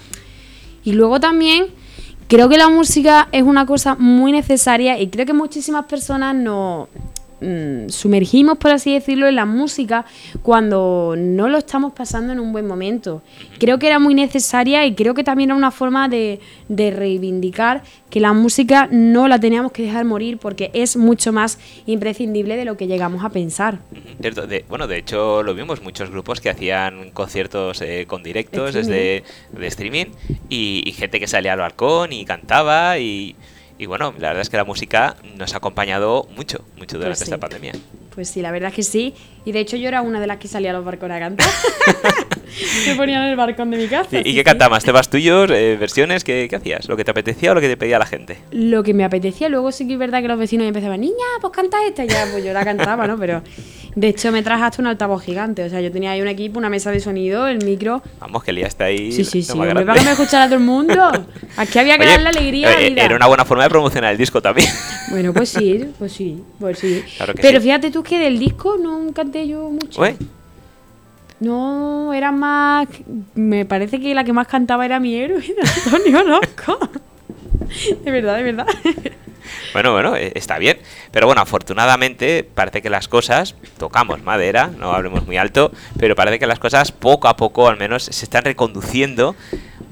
Y 0.84 0.92
luego 0.92 1.22
también 1.22 1.68
creo 2.28 2.50
que 2.50 2.58
la 2.58 2.68
música 2.68 3.30
es 3.32 3.44
una 3.44 3.66
cosa 3.66 3.96
muy 3.96 4.34
necesaria 4.34 5.00
y 5.00 5.08
creo 5.08 5.26
que 5.26 5.34
muchísimas 5.34 5.86
personas 5.86 6.36
no, 6.36 6.90
Mm, 7.42 7.90
sumergimos, 7.90 8.58
por 8.58 8.72
así 8.72 8.94
decirlo, 8.94 9.28
en 9.28 9.36
la 9.36 9.46
música 9.46 10.06
cuando 10.42 11.16
no 11.18 11.48
lo 11.48 11.58
estamos 11.58 11.94
pasando 11.94 12.34
en 12.34 12.40
un 12.40 12.52
buen 12.52 12.68
momento. 12.68 13.22
Creo 13.60 13.80
que 13.80 13.88
era 13.88 14.00
muy 14.00 14.14
necesaria 14.14 14.86
y 14.86 14.94
creo 14.94 15.14
que 15.14 15.24
también 15.24 15.50
era 15.50 15.58
una 15.58 15.72
forma 15.72 16.10
de, 16.10 16.40
reivindicar 16.70 17.84
que 18.10 18.20
la 18.20 18.34
música 18.34 18.88
no 18.92 19.28
la 19.28 19.40
teníamos 19.40 19.72
que 19.72 19.84
dejar 19.84 20.06
morir 20.06 20.38
porque 20.38 20.72
es 20.74 20.98
mucho 20.98 21.32
más 21.32 21.60
imprescindible 21.86 22.58
de 22.58 22.66
lo 22.66 22.78
que 22.78 22.88
llegamos 22.88 23.24
a 23.24 23.30
pensar. 23.30 23.80
Cierto, 24.20 24.48
bueno, 24.68 24.88
de 24.88 24.98
hecho 24.98 25.44
lo 25.44 25.54
vimos 25.54 25.82
muchos 25.82 26.10
grupos 26.10 26.42
que 26.42 26.50
hacían 26.50 27.12
conciertos 27.12 27.82
eh, 27.82 28.06
con 28.08 28.24
directos 28.24 28.74
desde 28.74 29.24
de 29.52 29.68
streaming 29.68 30.06
y, 30.50 30.84
y 30.86 30.92
gente 30.94 31.20
que 31.20 31.28
salía 31.28 31.54
al 31.54 31.60
balcón 31.60 32.14
y 32.14 32.26
cantaba 32.26 32.98
y 32.98 33.36
y 33.80 33.86
bueno, 33.86 34.14
la 34.20 34.28
verdad 34.28 34.42
es 34.42 34.50
que 34.50 34.58
la 34.58 34.66
música 34.66 35.16
nos 35.38 35.54
ha 35.54 35.58
acompañado 35.58 36.28
mucho, 36.36 36.66
mucho 36.78 36.98
durante 36.98 37.18
pues 37.18 37.22
esta 37.22 37.38
pandemia. 37.38 37.72
Pues 38.14 38.28
sí, 38.28 38.42
la 38.42 38.52
verdad 38.52 38.70
es 38.70 38.76
que 38.76 38.84
sí. 38.84 39.14
Y 39.46 39.54
de 39.54 39.62
hecho 39.62 39.78
yo 39.78 39.88
era 39.88 40.02
una 40.02 40.20
de 40.20 40.28
las 40.28 40.38
que 40.38 40.50
salía 40.50 40.72
a 40.72 40.74
los 40.74 40.84
barcos 40.84 41.10
a 41.10 41.18
cantar. 41.18 41.48
Me 42.88 42.96
ponía 42.96 43.24
en 43.24 43.30
el 43.30 43.38
balcón 43.38 43.72
de 43.72 43.78
mi 43.78 43.88
casa. 43.88 44.20
¿Y, 44.20 44.36
qué 44.36 44.44
cantabas? 44.44 44.84
¿Temas 44.84 45.10
tuyos? 45.10 45.50
Eh, 45.52 45.78
¿Versiones? 45.80 46.26
¿Qué, 46.26 46.50
hacías? 46.54 46.90
¿Lo 46.90 46.98
que 46.98 47.06
te 47.06 47.12
apetecía 47.12 47.52
o 47.52 47.56
lo 47.56 47.62
que 47.62 47.70
te 47.70 47.78
pedía 47.78 47.98
la 47.98 48.06
gente? 48.06 48.40
Lo 48.52 48.84
que 48.84 48.94
me 48.94 49.06
apetecía. 49.06 49.48
Luego 49.48 49.72
sí 49.72 49.88
que 49.88 49.94
es 49.94 50.00
verdad 50.00 50.22
que 50.22 50.28
los 50.28 50.38
vecinos 50.38 50.68
empezaban, 50.68 51.00
niña, 51.00 51.14
pues 51.40 51.54
canta 51.54 51.78
esta. 51.88 52.04
Y 52.04 52.10
ya, 52.10 52.28
pues 52.30 52.44
yo 52.44 52.52
la 52.52 52.66
cantaba, 52.66 53.08
¿no? 53.08 53.18
Pero 53.18 53.42
De 53.96 54.08
hecho, 54.08 54.32
me 54.32 54.44
traje 54.44 54.64
hasta 54.64 54.82
un 54.82 54.88
altavoz 54.88 55.24
gigante. 55.24 55.64
O 55.64 55.70
sea, 55.70 55.82
yo 55.82 55.92
tenía 55.92 56.12
ahí 56.12 56.22
un 56.22 56.28
equipo, 56.28 56.60
una 56.60 56.70
mesa 56.70 56.92
de 56.92 57.00
sonido, 57.00 57.48
el 57.48 57.64
micro. 57.66 58.02
Vamos, 58.20 58.44
que 58.44 58.52
está 58.62 58.86
ahí. 58.86 59.12
Sí, 59.12 59.26
sí, 59.26 59.42
sí. 59.42 59.58
Me 59.58 59.84
va 59.84 59.94
a 59.94 60.12
escuchar 60.12 60.44
a 60.44 60.46
todo 60.46 60.56
el 60.56 60.64
mundo. 60.64 61.12
Aquí 61.58 61.80
había 61.80 61.98
que 61.98 62.06
darle 62.06 62.30
alegría. 62.30 62.80
Eh, 62.82 62.94
era 62.98 63.16
una 63.16 63.28
buena 63.28 63.46
forma 63.46 63.64
de 63.64 63.70
promocionar 63.70 64.12
el 64.12 64.18
disco 64.18 64.42
también. 64.42 64.70
Bueno, 65.10 65.34
pues 65.34 65.50
sí, 65.50 65.86
pues 65.98 66.12
sí, 66.12 66.44
pues 66.60 66.80
sí. 66.80 67.04
Pero 67.42 67.60
fíjate 67.62 67.92
tú 67.92 68.04
que 68.04 68.20
del 68.20 68.38
disco 68.38 68.78
no 68.78 69.12
canté 69.14 69.48
yo 69.48 69.70
mucho. 69.70 70.02
No, 71.40 72.14
era 72.14 72.32
más. 72.32 72.88
Me 73.34 73.66
parece 73.66 74.00
que 74.00 74.14
la 74.14 74.24
que 74.24 74.34
más 74.34 74.48
cantaba 74.48 74.86
era 74.86 75.00
mi 75.00 75.16
héroe, 75.16 75.42
Antonio 75.86 76.24
Loco. 76.24 76.80
De 78.04 78.12
verdad, 78.12 78.38
de 78.38 78.44
verdad. 78.44 78.68
Bueno, 79.74 79.92
bueno, 79.92 80.16
eh, 80.16 80.32
está 80.36 80.58
bien. 80.58 80.80
Pero 81.12 81.28
bueno, 81.28 81.42
afortunadamente 81.42 82.44
parece 82.44 82.82
que 82.82 82.90
las 82.90 83.08
cosas, 83.08 83.56
tocamos 83.78 84.22
madera, 84.24 84.68
no 84.68 84.94
hablemos 84.94 85.26
muy 85.26 85.38
alto, 85.38 85.72
pero 85.98 86.16
parece 86.16 86.40
que 86.40 86.48
las 86.48 86.60
cosas 86.60 86.92
poco 86.92 87.28
a 87.28 87.38
poco 87.38 87.68
al 87.68 87.78
menos 87.78 88.04
se 88.04 88.26
están 88.26 88.44
reconduciendo, 88.44 89.36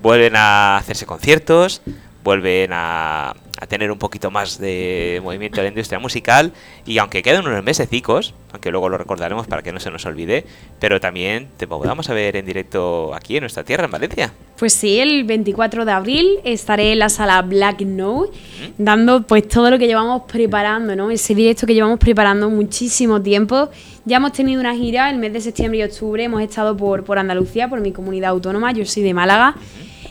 vuelven 0.01 0.35
a 0.35 0.77
hacerse 0.77 1.05
conciertos, 1.05 1.81
vuelven 2.23 2.71
a, 2.73 3.35
a 3.59 3.67
tener 3.67 3.91
un 3.91 3.97
poquito 3.97 4.31
más 4.31 4.59
de 4.59 5.19
movimiento 5.23 5.57
de 5.57 5.63
la 5.63 5.69
industria 5.69 5.99
musical 5.99 6.53
y 6.85 6.97
aunque 6.97 7.23
queden 7.23 7.47
unos 7.47 7.63
mesecicos, 7.63 8.33
aunque 8.51 8.71
luego 8.71 8.89
lo 8.89 8.97
recordaremos 8.97 9.47
para 9.47 9.61
que 9.61 9.71
no 9.71 9.79
se 9.79 9.91
nos 9.91 10.05
olvide, 10.05 10.45
pero 10.79 10.99
también 10.99 11.49
te 11.57 11.67
podamos 11.67 12.09
a 12.09 12.13
ver 12.13 12.35
en 12.35 12.45
directo 12.45 13.13
aquí 13.15 13.37
en 13.37 13.41
nuestra 13.41 13.63
tierra, 13.63 13.85
en 13.85 13.91
Valencia. 13.91 14.33
Pues 14.57 14.73
sí, 14.73 14.97
el 14.97 15.23
24 15.23 15.85
de 15.85 15.91
abril 15.91 16.39
estaré 16.43 16.93
en 16.93 16.99
la 16.99 17.09
sala 17.09 17.43
Black 17.43 17.81
Note 17.81 18.35
dando 18.79 19.21
pues 19.21 19.47
todo 19.47 19.69
lo 19.69 19.77
que 19.77 19.85
llevamos 19.85 20.23
preparando, 20.23 20.95
¿no? 20.95 21.11
Ese 21.11 21.35
directo 21.35 21.67
que 21.67 21.75
llevamos 21.75 21.99
preparando 21.99 22.49
muchísimo 22.49 23.21
tiempo. 23.21 23.69
Ya 24.05 24.17
hemos 24.17 24.31
tenido 24.31 24.59
una 24.59 24.73
gira 24.73 25.11
el 25.11 25.19
mes 25.19 25.33
de 25.33 25.41
septiembre 25.41 25.79
y 25.79 25.83
octubre, 25.83 26.23
hemos 26.23 26.41
estado 26.41 26.75
por, 26.75 27.03
por 27.03 27.19
Andalucía, 27.19 27.69
por 27.69 27.81
mi 27.81 27.91
comunidad 27.91 28.31
autónoma, 28.31 28.71
yo 28.71 28.83
soy 28.83 29.03
de 29.03 29.13
Málaga. 29.13 29.55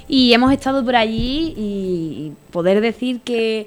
Y 0.06 0.32
hemos 0.32 0.52
estado 0.52 0.84
por 0.84 0.94
allí 0.94 1.52
y 1.56 2.32
poder 2.52 2.80
decir 2.80 3.22
que, 3.24 3.66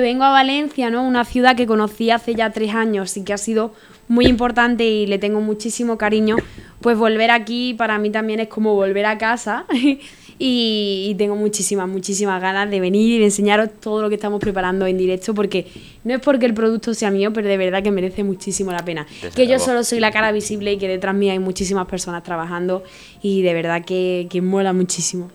vengo 0.00 0.24
a 0.24 0.30
Valencia, 0.30 0.90
¿no? 0.90 1.02
Una 1.02 1.24
ciudad 1.24 1.56
que 1.56 1.66
conocí 1.66 2.10
hace 2.10 2.34
ya 2.34 2.50
tres 2.50 2.74
años 2.74 3.16
y 3.16 3.24
que 3.24 3.32
ha 3.32 3.38
sido 3.38 3.72
muy 4.06 4.26
importante 4.26 4.84
y 4.84 5.06
le 5.06 5.18
tengo 5.18 5.40
muchísimo 5.40 5.98
cariño, 5.98 6.36
pues 6.80 6.96
volver 6.96 7.30
aquí 7.30 7.74
para 7.74 7.98
mí 7.98 8.10
también 8.10 8.40
es 8.40 8.48
como 8.48 8.74
volver 8.74 9.06
a 9.06 9.18
casa 9.18 9.66
y, 10.38 11.14
tengo 11.18 11.36
muchísimas, 11.36 11.88
muchísimas 11.88 12.40
ganas 12.40 12.70
de 12.70 12.80
venir 12.80 13.16
y 13.16 13.18
de 13.18 13.24
enseñaros 13.24 13.70
todo 13.80 14.02
lo 14.02 14.08
que 14.08 14.14
estamos 14.16 14.40
preparando 14.40 14.86
en 14.86 14.98
directo 14.98 15.34
porque 15.34 15.66
no 16.04 16.14
es 16.14 16.20
porque 16.20 16.46
el 16.46 16.54
producto 16.54 16.94
sea 16.94 17.10
mío, 17.10 17.32
pero 17.32 17.48
de 17.48 17.56
verdad 17.56 17.82
que 17.82 17.90
merece 17.90 18.24
muchísimo 18.24 18.72
la 18.72 18.84
pena. 18.84 19.06
que 19.34 19.46
yo 19.46 19.58
solo 19.58 19.84
soy 19.84 20.00
la 20.00 20.10
cara 20.10 20.32
visible 20.32 20.72
y 20.72 20.78
que 20.78 20.88
detrás 20.88 21.14
mí 21.14 21.30
hay 21.30 21.38
muchísimas 21.38 21.86
personas 21.86 22.22
trabajando 22.22 22.82
y 23.22 23.42
de 23.42 23.54
verdad 23.54 23.84
que, 23.84 24.26
que 24.30 24.42
mola 24.42 24.72
muchísimo. 24.72 25.30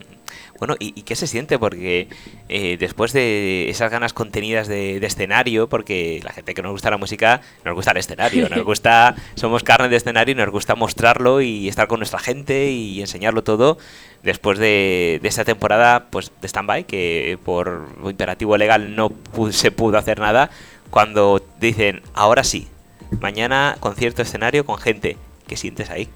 Bueno, 0.60 0.75
¿y, 0.79 1.01
qué 1.01 1.15
se 1.15 1.27
siente? 1.27 1.60
Porque 1.60 2.07
eh, 2.48 2.77
después 2.79 3.12
de 3.12 3.69
esas 3.69 3.91
ganas 3.91 4.13
contenidas 4.13 4.67
de, 4.67 4.98
escenario, 4.98 5.67
porque 5.67 6.22
la 6.24 6.31
gente 6.31 6.53
que 6.53 6.62
nos 6.62 6.72
gusta 6.72 6.89
la 6.89 6.98
música, 6.98 7.41
nos 7.65 7.75
gusta 7.75 7.91
el 7.91 7.98
escenario, 7.98 8.48
nos 8.50 8.63
gusta, 8.65 9.15
somos 9.36 9.63
carne 9.63 9.89
de 9.89 9.98
escenario 9.98 10.33
y 10.33 10.36
nos 10.36 10.50
gusta 10.50 10.75
mostrarlo 10.75 11.41
y 11.41 11.67
estar 11.67 11.88
con 11.88 12.00
nuestra 12.00 12.19
gente 12.19 12.72
y 12.72 13.01
enseñarlo 13.01 13.43
todo. 13.43 13.77
Después 14.22 14.57
de, 14.57 15.19
de 15.22 15.27
esta 15.27 15.43
temporada 15.43 16.07
pues, 16.10 16.31
de 16.39 16.48
stand-by, 16.48 16.86
que 16.86 17.38
por 17.43 17.88
imperativo 18.05 18.55
legal 18.55 18.95
no 18.95 19.12
se 19.51 19.72
pudo 19.72 19.98
hacer 19.98 20.19
nada, 20.19 20.50
cuando 20.89 21.41
dicen, 21.60 22.01
ahora 22.13 22.43
sí, 22.43 22.67
mañana 23.19 23.75
concierto 23.79 24.22
escenario 24.22 24.65
con 24.65 24.77
gente, 24.77 25.17
¿qué 25.48 25.57
sientes 25.57 25.89
ahí? 25.89 26.07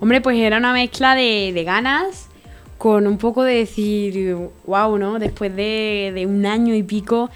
Hombre, 0.00 0.20
pues 0.20 0.38
era 0.38 0.56
una 0.56 0.72
mezcla 0.72 1.14
de, 1.14 1.52
de 1.54 1.64
ganas 1.64 2.25
con 2.78 3.06
un 3.06 3.18
poco 3.18 3.42
de 3.42 3.54
decir, 3.54 4.36
wow, 4.66 4.98
¿no? 4.98 5.18
Después 5.18 5.54
de, 5.54 6.26
un 6.28 6.44
año 6.46 6.74
y 6.74 6.82
pico, 6.82 7.30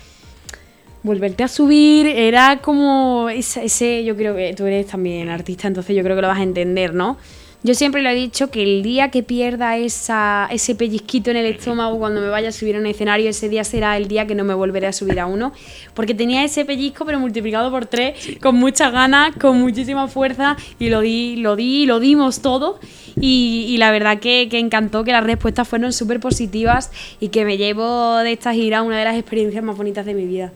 volverte 1.03 1.45
a 1.45 1.49
subir 1.49 2.07
era 2.07 2.61
como 2.61 3.29
ese, 3.31 4.05
yo 4.05 4.17
creo 4.17 4.37
que 4.37 4.55
tú 4.55 4.67
eres 4.67 4.87
también 4.87 5.29
artista, 5.29 5.69
entonces 5.69 5.97
yo 5.97 6.03
creo 6.03 6.17
que 6.17 6.23
lo 6.23 6.29
vas 6.29 6.41
a 6.41 6.43
entender, 6.43 6.95
¿no? 6.95 7.17
Yo 7.63 7.75
siempre 7.75 8.01
lo 8.01 8.09
he 8.09 8.15
dicho 8.15 8.51
que 8.51 8.63
el 8.63 8.83
día 8.83 9.11
que 9.11 9.23
pierda 9.23 9.77
esa, 9.77 10.49
ese 10.51 10.75
pellizquito 10.75 11.31
en 11.31 11.37
el 11.37 11.45
estómago 11.45 11.99
cuando 11.99 12.23
me 12.23 12.29
vaya 12.29 12.49
a 12.49 12.53
subir 12.53 12.75
a 12.77 12.79
un 12.79 12.87
escenario, 12.87 13.29
ese 13.29 13.51
día 13.51 13.65
será 13.65 13.99
el 13.99 14.09
día 14.09 14.27
que 14.27 14.35
no 14.35 14.45
me 14.45 14.55
volveré 14.55 14.87
a 14.87 14.95
subir 14.95 15.21
a 15.21 15.27
uno. 15.27 15.53
Porque 15.93 16.15
tenía 16.15 16.43
ese 16.43 16.65
pellizco, 16.65 17.05
pero 17.05 17.21
multiplicado 17.21 17.71
por 17.71 17.85
tres, 17.85 18.39
con 18.41 18.57
muchas 18.57 18.93
ganas, 18.93 19.37
con 19.37 19.61
muchísima 19.61 20.09
fuerza, 20.09 20.57
y 20.79 20.89
lo 20.89 21.03
di, 21.03 21.37
lo 21.37 21.55
di, 21.55 21.85
lo 21.85 22.01
dimos 22.01 22.41
todo. 22.41 22.81
Y, 23.21 23.77
la 23.79 23.91
verdad 23.91 24.21
que, 24.21 24.49
que, 24.51 24.59
encantó 24.59 25.05
que 25.05 25.13
las 25.13 25.25
respuestas 25.25 25.69
fueron 25.69 25.93
súper 25.93 26.19
positivas 26.19 26.91
y 27.21 27.29
que 27.29 27.45
me 27.45 27.59
llevo 27.59 28.17
de 28.19 28.33
esta 28.33 28.55
gira 28.55 28.81
una 28.81 28.99
de 28.99 29.05
las 29.05 29.17
experiencias 29.17 29.63
más 29.63 29.77
bonitas 29.77 30.07
de 30.07 30.15
mi 30.15 30.25
vida. 30.25 30.53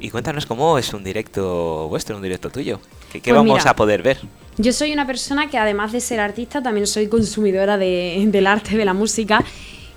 Y 0.00 0.10
cuéntanos 0.10 0.46
cómo 0.46 0.76
es 0.78 0.92
un 0.92 1.04
directo 1.04 1.86
vuestro, 1.88 2.16
un 2.16 2.22
directo 2.22 2.50
tuyo. 2.50 2.80
¿Qué, 3.12 3.20
pues 3.20 3.34
vamos 3.34 3.66
a 3.66 3.74
poder 3.74 4.02
ver? 4.02 4.18
Yo 4.56 4.72
soy 4.72 4.92
una 4.92 5.06
persona 5.06 5.48
que 5.48 5.56
además 5.56 5.92
de 5.92 6.00
ser 6.00 6.20
artista 6.20 6.62
también 6.62 6.86
soy 6.86 7.08
consumidora 7.08 7.78
del 7.78 8.46
arte, 8.46 8.76
de 8.76 8.84
la 8.84 8.92
música. 8.92 9.44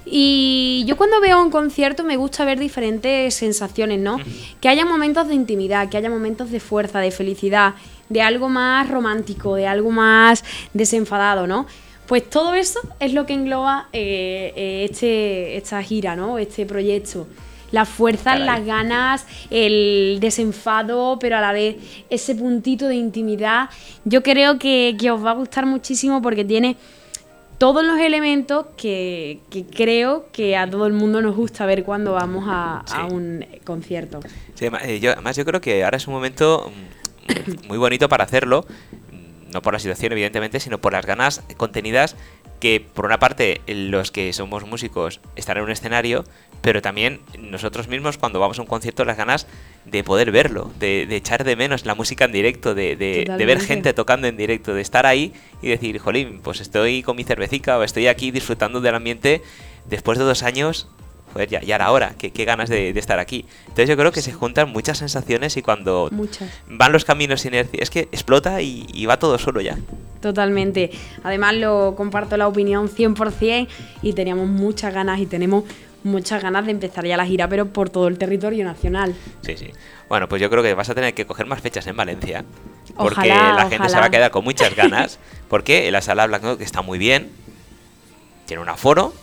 Y 0.05 0.83
yo 0.87 0.97
cuando 0.97 1.19
veo 1.19 1.41
un 1.41 1.51
concierto 1.51 2.03
me 2.03 2.17
gusta 2.17 2.45
ver 2.45 2.59
diferentes 2.59 3.33
sensaciones, 3.33 3.99
¿no? 3.99 4.17
Que 4.59 4.69
haya 4.69 4.85
momentos 4.85 5.27
de 5.27 5.35
intimidad, 5.35 5.89
que 5.89 5.97
haya 5.97 6.09
momentos 6.09 6.51
de 6.51 6.59
fuerza, 6.59 6.99
de 6.99 7.11
felicidad, 7.11 7.75
de 8.09 8.21
algo 8.21 8.49
más 8.49 8.89
romántico, 8.89 9.55
de 9.55 9.67
algo 9.67 9.91
más 9.91 10.43
desenfadado, 10.73 11.47
¿no? 11.47 11.65
Pues 12.07 12.29
todo 12.29 12.55
eso 12.55 12.79
es 12.99 13.13
lo 13.13 13.25
que 13.25 13.33
engloba 13.33 13.87
eh, 13.93 14.53
eh, 14.55 14.87
este, 14.89 15.55
esta 15.57 15.81
gira, 15.81 16.15
¿no? 16.15 16.37
Este 16.37 16.65
proyecto 16.65 17.27
las 17.71 17.89
fuerzas, 17.89 18.39
las 18.39 18.65
ganas, 18.65 19.25
el 19.49 20.17
desenfado, 20.19 21.17
pero 21.19 21.37
a 21.37 21.41
la 21.41 21.51
vez 21.51 21.77
ese 22.09 22.35
puntito 22.35 22.87
de 22.87 22.95
intimidad. 22.95 23.69
Yo 24.05 24.23
creo 24.23 24.59
que, 24.59 24.95
os 25.11 25.25
va 25.25 25.31
a 25.31 25.35
gustar 25.35 25.65
muchísimo 25.65 26.21
porque 26.21 26.45
tiene 26.45 26.77
todos 27.57 27.85
los 27.85 27.99
elementos 27.99 28.65
que, 28.75 29.39
creo 29.75 30.27
que 30.31 30.57
a 30.57 30.69
todo 30.69 30.87
el 30.87 30.93
mundo 30.93 31.21
nos 31.21 31.35
gusta 31.35 31.65
ver 31.65 31.83
cuando 31.83 32.13
vamos 32.13 32.45
a, 32.47 32.83
un 33.11 33.45
concierto. 33.63 34.19
Eh, 34.59 34.99
yo, 34.99 35.11
además 35.11 35.35
yo 35.35 35.45
creo 35.45 35.61
que 35.61 35.83
ahora 35.83 35.97
es 35.97 36.07
un 36.07 36.13
momento 36.13 36.71
mm, 36.71 37.67
muy 37.67 37.77
bonito 37.77 38.09
para 38.09 38.23
hacerlo, 38.23 38.65
no 39.53 39.61
por 39.61 39.73
la 39.73 39.79
situación 39.79 40.11
evidentemente, 40.13 40.59
sino 40.59 40.79
por 40.79 40.93
las 40.93 41.05
ganas 41.05 41.43
contenidas 41.57 42.15
que 42.61 42.79
por 42.79 43.05
una 43.05 43.19
parte 43.19 43.59
los 43.67 44.11
que 44.11 44.31
somos 44.31 44.65
músicos 44.65 45.19
están 45.35 45.57
en 45.57 45.63
un 45.63 45.71
escenario, 45.71 46.23
pero 46.61 46.81
también 46.81 47.19
nosotros 47.37 47.87
mismos 47.87 48.17
cuando 48.17 48.39
vamos 48.39 48.59
a 48.59 48.61
un 48.61 48.67
concierto 48.67 49.03
las 49.03 49.17
ganas 49.17 49.47
de 49.85 50.03
poder 50.03 50.31
verlo, 50.31 50.71
de, 50.79 51.03
echar 51.09 51.43
de 51.43 51.55
menos 51.55 51.85
la 51.85 51.95
música 51.95 52.25
en 52.25 52.31
directo, 52.31 52.75
de, 52.75 52.95
de, 52.95 53.45
ver 53.45 53.59
gente 53.59 53.93
tocando 53.93 54.27
en 54.27 54.37
directo, 54.37 54.73
de 54.73 54.81
estar 54.81 55.05
ahí 55.05 55.33
y 55.61 55.69
decir, 55.69 55.97
jolín, 55.97 56.39
pues 56.41 56.61
estoy 56.61 57.01
con 57.01 57.17
mi 57.17 57.23
cervecica 57.23 57.77
o 57.79 57.83
estoy 57.83 58.07
aquí 58.07 58.31
disfrutando 58.31 58.79
del 58.79 58.95
ambiente 58.95 59.41
después 59.89 60.19
de 60.19 60.23
dos 60.23 60.43
años 60.43 60.87
joder, 61.33 61.49
ya, 61.49 61.61
ya 61.61 61.75
era 61.75 61.91
hora, 61.91 62.13
qué, 62.17 62.45
ganas 62.45 62.69
de, 62.69 62.89
estar 62.89 63.19
aquí. 63.19 63.45
Entonces 63.61 63.89
yo 63.89 63.97
creo 63.97 64.11
que 64.11 64.21
se 64.21 64.33
juntan 64.33 64.69
muchas 64.69 64.97
sensaciones 64.97 65.57
y 65.57 65.61
cuando 65.61 66.09
van 66.67 66.91
los 66.91 67.05
caminos 67.05 67.45
inercia, 67.45 67.79
es 67.81 67.89
que 67.89 68.01
explota 68.01 68.61
y, 68.61 69.05
va 69.05 69.17
todo 69.17 69.37
solo 69.37 69.61
ya. 69.61 69.77
Totalmente. 70.21 70.91
Además 71.23 71.55
lo 71.55 71.95
comparto 71.95 72.37
la 72.37 72.47
opinión 72.47 72.89
100% 72.89 73.67
y 74.01 74.13
teníamos 74.13 74.47
muchas 74.47 74.93
ganas 74.93 75.19
y 75.19 75.25
tenemos 75.25 75.63
muchas 76.03 76.41
ganas 76.41 76.65
de 76.65 76.71
empezar 76.71 77.05
ya 77.05 77.17
la 77.17 77.25
gira, 77.25 77.47
pero 77.47 77.67
por 77.67 77.89
todo 77.89 78.07
el 78.07 78.17
territorio 78.17 78.63
nacional. 78.63 79.15
Sí, 79.41 79.57
sí. 79.57 79.71
Bueno, 80.09 80.27
pues 80.27 80.41
yo 80.41 80.49
creo 80.49 80.63
que 80.63 80.73
vas 80.73 80.89
a 80.89 80.95
tener 80.95 81.13
que 81.13 81.25
coger 81.25 81.45
más 81.45 81.61
fechas 81.61 81.87
en 81.87 81.95
Valencia. 81.95 82.43
Porque 82.97 83.29
la 83.29 83.67
gente 83.69 83.89
se 83.89 83.97
va 83.97 84.05
a 84.05 84.09
quedar 84.09 84.31
con 84.31 84.43
muchas 84.43 84.75
ganas. 84.75 85.19
porque 85.49 85.89
la 85.91 86.01
sala 86.01 86.27
Black 86.27 86.57
que 86.57 86.63
está 86.63 86.81
muy 86.81 86.97
bien, 86.97 87.29
tiene 88.45 88.61
un 88.61 88.69
aforo, 88.69 89.13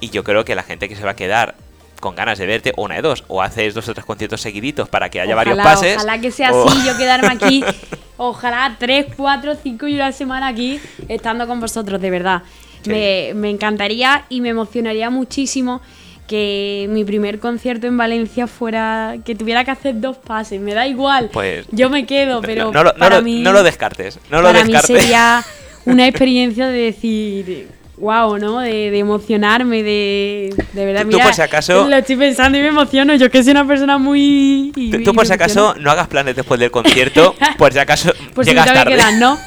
y 0.00 0.10
yo 0.10 0.24
creo 0.24 0.44
que 0.44 0.54
la 0.54 0.62
gente 0.62 0.88
que 0.88 0.96
se 0.96 1.04
va 1.04 1.12
a 1.12 1.16
quedar 1.16 1.54
con 2.00 2.14
ganas 2.14 2.38
de 2.38 2.46
verte, 2.46 2.72
una 2.76 2.96
de 2.96 3.02
dos, 3.02 3.24
o 3.28 3.42
haces 3.42 3.74
dos 3.74 3.88
o 3.88 3.94
tres 3.94 4.06
conciertos 4.06 4.40
seguiditos 4.40 4.88
para 4.88 5.10
que 5.10 5.20
haya 5.20 5.34
varios 5.34 5.58
pases. 5.58 5.96
Ojalá 5.96 6.20
que 6.20 6.30
sea 6.30 6.50
así, 6.50 6.86
yo 6.86 6.96
quedarme 6.96 7.28
aquí, 7.28 7.64
ojalá 8.16 8.76
tres, 8.78 9.06
cuatro, 9.16 9.56
cinco 9.60 9.88
y 9.88 9.94
una 9.94 10.12
semana 10.12 10.48
aquí 10.48 10.80
estando 11.08 11.46
con 11.46 11.60
vosotros, 11.60 12.00
de 12.00 12.10
verdad. 12.10 12.42
Me, 12.86 13.32
me 13.34 13.50
encantaría 13.50 14.24
y 14.28 14.40
me 14.40 14.50
emocionaría 14.50 15.10
muchísimo 15.10 15.80
que 16.28 16.86
mi 16.90 17.04
primer 17.04 17.40
concierto 17.40 17.86
en 17.86 17.96
Valencia 17.96 18.46
fuera 18.46 19.16
que 19.24 19.34
tuviera 19.34 19.64
que 19.64 19.72
hacer 19.72 20.00
dos 20.00 20.18
pases. 20.18 20.60
Me 20.60 20.74
da 20.74 20.86
igual. 20.86 21.30
Pues 21.32 21.66
yo 21.72 21.90
me 21.90 22.06
quedo, 22.06 22.40
pero 22.40 22.70
no, 22.70 22.94
para 22.94 23.20
mí 23.20 23.40
no 23.42 23.52
lo 23.52 23.62
descartes. 23.64 24.20
No 24.30 24.42
para 24.42 24.62
mí 24.62 24.74
sería 24.84 25.42
una 25.86 26.06
experiencia 26.06 26.68
de 26.68 26.78
decir 26.78 27.68
wow, 28.00 28.38
¿no? 28.38 28.60
De, 28.60 28.96
emocionarme, 28.98 29.82
de, 29.82 30.54
de 30.72 30.84
verdad. 30.84 31.06
Tú, 31.10 31.18
por 31.18 31.34
si 31.34 31.42
acaso. 31.42 31.88
Lo 31.88 31.96
estoy 31.96 32.16
pensando 32.16 32.58
y 32.58 32.62
me 32.62 32.68
emociono. 32.68 33.14
Yo 33.14 33.30
que 33.30 33.42
soy 33.42 33.52
una 33.52 33.66
persona 33.66 33.98
muy. 33.98 34.72
tú, 35.04 35.12
por 35.12 35.26
si 35.26 35.32
acaso 35.32 35.74
no 35.78 35.90
hagas 35.90 36.08
planes 36.08 36.36
después 36.36 36.58
del 36.60 36.70
concierto, 36.70 37.34
por 37.58 37.72
si 37.72 37.78
acaso 37.78 38.12
llegas 38.42 38.66
tarde. 38.72 38.98
¿no? 39.18 39.38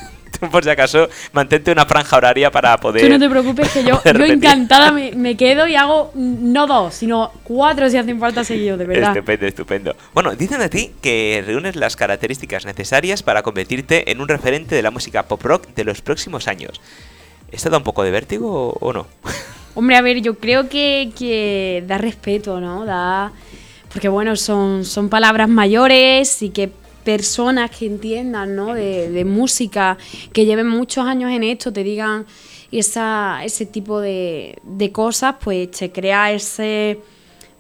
por 0.52 0.64
si 0.64 0.70
acaso, 0.70 1.10
mantente 1.34 1.72
una 1.72 1.86
franja 1.86 2.18
horaria 2.18 2.52
para 2.52 2.78
poder. 2.78 3.04
Tú 3.04 3.10
no 3.10 3.20
te 3.20 3.30
preocupes, 3.30 3.70
que 3.72 3.84
yo, 3.84 4.02
yo 4.04 4.26
encantada 4.26 4.92
me, 5.16 5.38
quedo 5.38 5.68
y 5.68 5.76
hago 5.76 6.12
no 6.16 6.68
dos, 6.68 6.96
sino 6.96 7.32
cuatro 7.44 7.90
si 7.90 7.98
hacen 7.98 8.20
falta 8.20 8.44
seguido, 8.44 8.78
de 8.78 8.86
verdad. 8.86 9.16
Estupendo, 9.16 9.46
estupendo. 9.46 9.96
Bueno, 10.14 10.36
dicen 10.36 10.60
de 10.60 10.70
ti 10.70 10.92
que 11.02 11.44
reúnes 11.46 11.76
las 11.76 11.96
características 11.96 12.66
necesarias 12.66 13.24
para 13.24 13.44
convertirte 13.44 14.12
en 14.12 14.22
un 14.22 14.28
referente 14.28 14.76
de 14.76 14.82
la 14.82 14.92
música 14.92 15.24
pop 15.24 15.42
rock 15.44 15.68
de 15.76 15.84
los 15.84 16.02
próximos 16.02 16.48
años. 16.48 16.82
¿Esto 17.52 17.70
da 17.70 17.78
un 17.78 17.84
poco 17.84 18.04
de 18.04 18.12
vértigo 18.12 18.78
o 18.80 18.94
no? 18.94 19.08
Hombre, 19.76 19.96
a 19.96 20.02
ver, 20.02 20.22
yo 20.22 20.38
creo 20.38 20.70
que, 20.70 21.12
que 21.18 21.84
da 21.88 21.98
respeto, 21.98 22.60
¿no? 22.60 22.86
Da. 22.86 23.32
Porque 23.92 24.10
bueno, 24.10 24.36
son, 24.36 24.86
son 24.86 25.10
palabras 25.10 25.50
mayores 25.50 26.42
y 26.42 26.50
que 26.50 26.72
personas 27.04 27.72
que 27.72 27.86
entiendan 27.86 28.56
¿no? 28.56 28.74
de, 28.74 29.26
música, 29.26 29.98
que 30.34 30.46
lleven 30.46 30.68
muchos 30.68 31.06
años 31.06 31.32
en 31.32 31.44
esto, 31.44 31.74
te 31.74 31.84
digan 31.84 32.26
esa, 32.72 33.44
ese 33.44 33.66
tipo 33.66 34.00
de, 34.00 34.60
cosas, 34.94 35.36
pues 35.44 35.72
te 35.72 35.92
crea 35.92 36.32
ese 36.32 37.00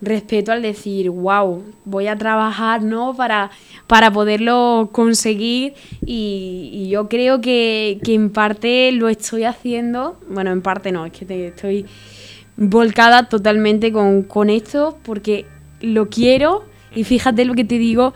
respeto 0.01 0.51
al 0.51 0.62
decir, 0.62 1.10
wow, 1.10 1.63
voy 1.86 2.08
a 2.08 2.17
trabajar 2.17 2.81
¿no? 2.81 3.15
para, 3.15 3.51
para 3.88 4.12
poderlo 4.12 4.89
conseguir 4.91 5.74
y, 6.05 6.88
yo 6.89 7.08
creo 7.08 7.39
que, 7.39 8.00
en 8.05 8.31
parte 8.31 8.91
lo 8.91 9.08
estoy 9.08 9.46
haciendo, 9.46 10.20
bueno, 10.27 10.51
en 10.51 10.62
parte 10.62 10.91
no, 10.91 11.05
es 11.05 11.13
que 11.13 11.25
te 11.25 11.48
estoy 11.48 11.86
volcada 12.58 13.29
totalmente 13.29 13.93
con, 13.93 14.24
con 14.24 14.50
esto 14.50 14.98
porque 15.03 15.46
lo 15.79 16.10
quiero 16.10 16.65
y 16.93 17.03
fíjate 17.05 17.46
lo 17.46 17.53
que 17.53 17.63
te 17.63 17.77
digo, 17.77 18.13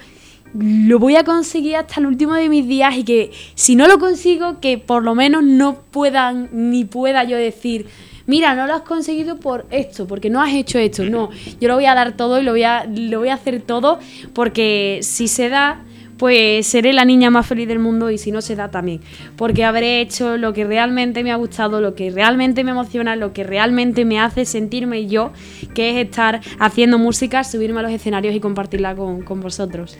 lo 0.54 1.00
voy 1.00 1.15
a 1.15 1.24
conseguir 1.24 1.75
hasta 1.75 2.00
el 2.00 2.06
último 2.06 2.34
de 2.34 2.50
mis 2.50 2.68
días 2.68 2.98
y 2.98 3.04
que 3.04 3.32
si 3.56 3.75
no 3.75 3.88
lo 3.88 4.00
consigo, 4.00 4.60
que 4.60 4.77
por 4.77 5.04
lo 5.04 5.15
menos 5.15 5.44
no 5.44 5.75
puedan 5.92 6.50
ni 6.51 6.86
pueda 6.86 7.24
yo 7.24 7.38
decir, 7.38 7.88
mira, 8.25 8.55
no 8.55 8.67
lo 8.67 8.74
has 8.74 8.82
conseguido 8.82 9.38
por 9.39 9.65
esto, 9.72 10.08
porque 10.08 10.29
no 10.29 10.41
has 10.41 10.53
hecho 10.53 10.79
esto. 10.79 11.03
No, 11.03 11.29
yo 11.60 11.67
lo 11.67 11.75
voy 11.75 11.86
a 11.86 11.96
dar 11.96 12.17
todo 12.17 12.39
y 12.39 12.44
lo 12.44 12.51
voy 12.51 12.63
a, 12.63 12.86
lo 12.86 13.20
voy 13.20 13.29
a 13.29 13.36
hacer 13.36 13.62
todo 13.62 14.00
porque 14.34 15.00
si 15.01 15.27
se 15.27 15.50
da, 15.50 15.84
pues 16.17 16.67
seré 16.67 16.94
la 16.94 17.05
niña 17.05 17.29
más 17.29 17.46
feliz 17.46 17.67
del 17.67 17.79
mundo 17.79 18.10
y 18.10 18.17
si 18.17 18.32
no 18.32 18.41
se 18.41 18.55
da 18.55 18.72
también. 18.72 19.01
Porque 19.36 19.63
habré 19.63 20.01
hecho 20.01 20.38
lo 20.38 20.53
que 20.53 20.63
realmente 20.63 21.24
me 21.24 21.32
ha 21.32 21.36
gustado, 21.36 21.82
lo 21.82 21.96
que 21.96 22.12
realmente 22.12 22.63
me 22.63 22.72
emociona, 22.72 23.15
lo 23.15 23.34
que 23.34 23.44
realmente 23.44 24.05
me 24.05 24.20
hace 24.20 24.46
sentirme 24.46 25.08
yo, 25.08 25.32
que 25.74 25.91
es 25.91 26.08
estar 26.08 26.41
haciendo 26.60 26.98
música, 26.98 27.44
subirme 27.44 27.79
a 27.79 27.84
los 27.84 27.91
escenarios 27.91 28.36
y 28.36 28.39
compartirla 28.39 28.96
con, 28.96 29.22
con 29.22 29.41
vosotros 29.41 29.98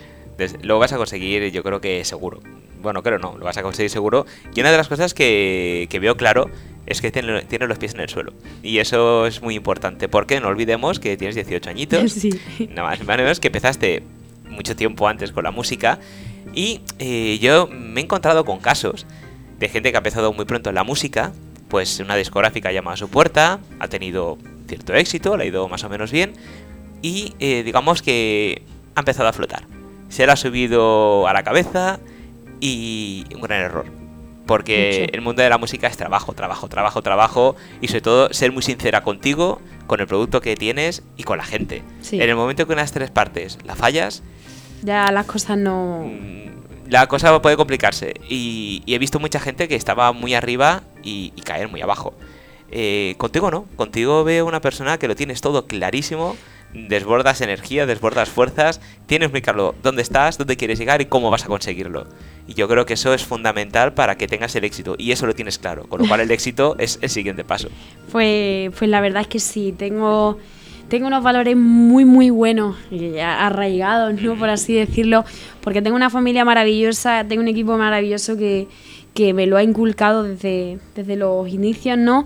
lo 0.62 0.80
vas 0.80 0.94
a 0.94 0.98
conseguir, 0.98 1.52
yo 1.52 1.64
creo 1.64 1.82
que 1.82 2.04
seguro. 2.06 2.42
Bueno, 2.82 3.02
creo 3.02 3.18
no, 3.18 3.38
lo 3.38 3.46
vas 3.46 3.58
a 3.58 3.64
conseguir 3.64 3.90
seguro. 3.90 4.26
Y 4.54 4.60
una 4.60 4.72
de 4.72 4.78
las 4.78 4.88
cosas 4.88 5.14
que, 5.14 5.88
veo 6.00 6.18
claro 6.18 6.50
es 6.86 7.02
que 7.02 7.12
tiene, 7.12 7.68
los 7.68 7.78
pies 7.78 7.94
en 7.94 8.02
el 8.02 8.10
suelo. 8.10 8.34
Y 8.64 8.80
eso 8.80 9.26
es 9.26 9.42
muy 9.42 9.56
importante, 9.56 10.08
porque 10.08 10.40
no 10.40 10.48
olvidemos 10.48 11.00
que 11.00 11.18
tienes 11.18 11.36
18 11.36 11.70
añitos. 11.70 12.14
Sí. 12.26 12.30
Nada 12.70 12.90
más, 12.90 13.04
más 13.04 13.18
menos 13.18 13.40
que 13.40 13.48
empezaste 13.48 14.04
mucho 14.50 14.76
tiempo 14.76 15.08
antes 15.08 15.32
con 15.32 15.44
la 15.44 15.52
música. 15.52 16.00
Y 16.54 16.82
eh, 17.00 17.38
yo 17.42 17.68
me 17.68 18.02
he 18.02 18.04
encontrado 18.04 18.46
con 18.46 18.60
casos 18.60 19.06
de 19.60 19.70
gente 19.70 19.92
que 19.92 19.98
ha 19.98 20.00
empezado 20.00 20.32
muy 20.34 20.46
pronto 20.46 20.70
en 20.70 20.76
la 20.76 20.84
música. 20.84 21.34
Pues 21.68 22.00
una 22.00 22.16
discográfica 22.16 22.72
llama 22.72 22.94
a 22.94 22.98
su 22.98 23.10
puerta, 23.10 23.60
ha 23.80 23.88
tenido 23.88 24.38
cierto 24.68 24.94
éxito, 24.94 25.36
le 25.36 25.44
ha 25.44 25.48
ido 25.48 25.68
más 25.68 25.84
o 25.84 25.90
menos 25.90 26.12
bien. 26.12 26.34
Y 27.02 27.34
eh, 27.40 27.64
digamos 27.64 28.02
que 28.02 28.62
ha 28.96 29.00
empezado 29.02 29.28
a 29.28 29.34
flotar 29.34 29.64
se 30.10 30.26
la 30.26 30.34
ha 30.34 30.38
subido 30.38 31.28
a 31.28 31.34
la 31.34 31.44
cabeza 31.44 32.00
y 32.62 33.26
un 33.34 33.42
gran 33.42 33.62
error. 33.62 33.86
Porque 34.46 35.10
el 35.12 35.22
mundo 35.22 35.42
de 35.42 35.50
la 35.50 35.58
música 35.58 35.88
es 35.88 35.98
trabajo, 35.98 36.34
trabajo, 36.34 36.68
trabajo, 36.68 37.02
trabajo 37.02 37.56
y 37.82 37.88
sobre 37.88 38.02
todo 38.02 38.34
ser 38.34 38.52
muy 38.52 38.62
sincera 38.62 39.02
contigo, 39.02 39.60
con 39.88 40.00
el 40.00 40.08
producto 40.08 40.42
que 40.42 40.56
tienes 40.56 41.04
y 41.18 41.24
con 41.24 41.38
la 41.38 41.46
gente. 41.46 41.84
En 42.12 42.22
el 42.22 42.36
momento 42.36 42.68
que 42.68 42.74
unas 42.74 42.92
tres 42.92 43.10
partes 43.12 43.58
la 43.64 43.76
fallas... 43.76 44.24
Ya 44.84 45.12
las 45.12 45.26
cosas 45.26 45.58
no... 45.58 46.04
Mm, 46.06 46.90
la 46.90 47.08
cosa 47.08 47.42
puede 47.42 47.58
complicarse 47.58 48.14
y, 48.30 48.84
he 48.86 49.00
visto 49.00 49.20
mucha 49.20 49.40
gente 49.40 49.68
que 49.68 49.76
estaba 49.76 50.12
muy 50.12 50.34
arriba 50.34 50.84
y, 51.04 51.32
caer 51.44 51.68
muy 51.70 51.82
abajo. 51.82 52.14
Eh, 52.72 53.16
contigo 53.18 53.52
no, 53.52 53.66
contigo 53.76 54.24
veo 54.24 54.46
una 54.46 54.62
persona 54.62 54.98
que 54.98 55.08
lo 55.08 55.16
tienes 55.16 55.42
todo 55.42 55.66
clarísimo, 55.66 56.36
desbordas 56.76 57.42
energía, 57.42 57.86
desbordas 57.86 58.30
fuerzas, 58.30 58.82
tienes 59.06 59.32
muy 59.32 59.42
claro 59.42 59.76
dónde 59.82 60.02
estás, 60.02 60.38
dónde 60.38 60.58
quieres 60.58 60.78
llegar 60.78 61.02
y 61.02 61.06
cómo 61.06 61.32
vas 61.32 61.46
a 61.46 61.48
conseguirlo. 61.48 62.08
Y 62.48 62.54
yo 62.54 62.68
creo 62.68 62.86
que 62.86 62.94
eso 62.94 63.14
es 63.14 63.24
fundamental 63.24 63.94
para 63.94 64.18
que 64.18 64.28
tengas 64.28 64.56
el 64.56 64.66
éxito 64.66 64.96
y 64.98 65.12
eso 65.12 65.26
lo 65.26 65.34
tienes 65.34 65.58
claro, 65.58 65.84
con 65.88 66.02
lo 66.02 66.08
cual 66.08 66.20
el 66.20 66.32
éxito 66.32 66.76
es 66.78 67.00
el 67.02 67.10
siguiente 67.10 67.44
paso. 67.44 67.70
Pues, 68.12 68.72
pues 68.78 68.90
la 68.90 69.02
verdad 69.02 69.22
es 69.22 69.28
que 69.28 69.40
sí, 69.40 69.74
tengo, 69.78 70.38
tengo 70.90 71.08
unos 71.08 71.24
valores 71.24 71.56
muy 71.56 72.06
muy 72.06 72.30
buenos, 72.30 72.76
arraigados, 73.24 74.22
¿no? 74.22 74.36
por 74.36 74.50
así 74.50 74.74
decirlo, 74.74 75.24
porque 75.62 75.82
tengo 75.82 75.96
una 75.96 76.10
familia 76.10 76.46
maravillosa, 76.46 77.26
tengo 77.28 77.42
un 77.42 77.48
equipo 77.48 77.78
maravilloso 77.78 78.38
que, 78.38 78.68
que 79.14 79.34
me 79.34 79.48
lo 79.48 79.58
ha 79.58 79.64
inculcado 79.64 80.24
desde, 80.24 80.80
desde 80.94 81.16
los 81.16 81.48
inicios, 81.48 81.98
¿no? 81.98 82.26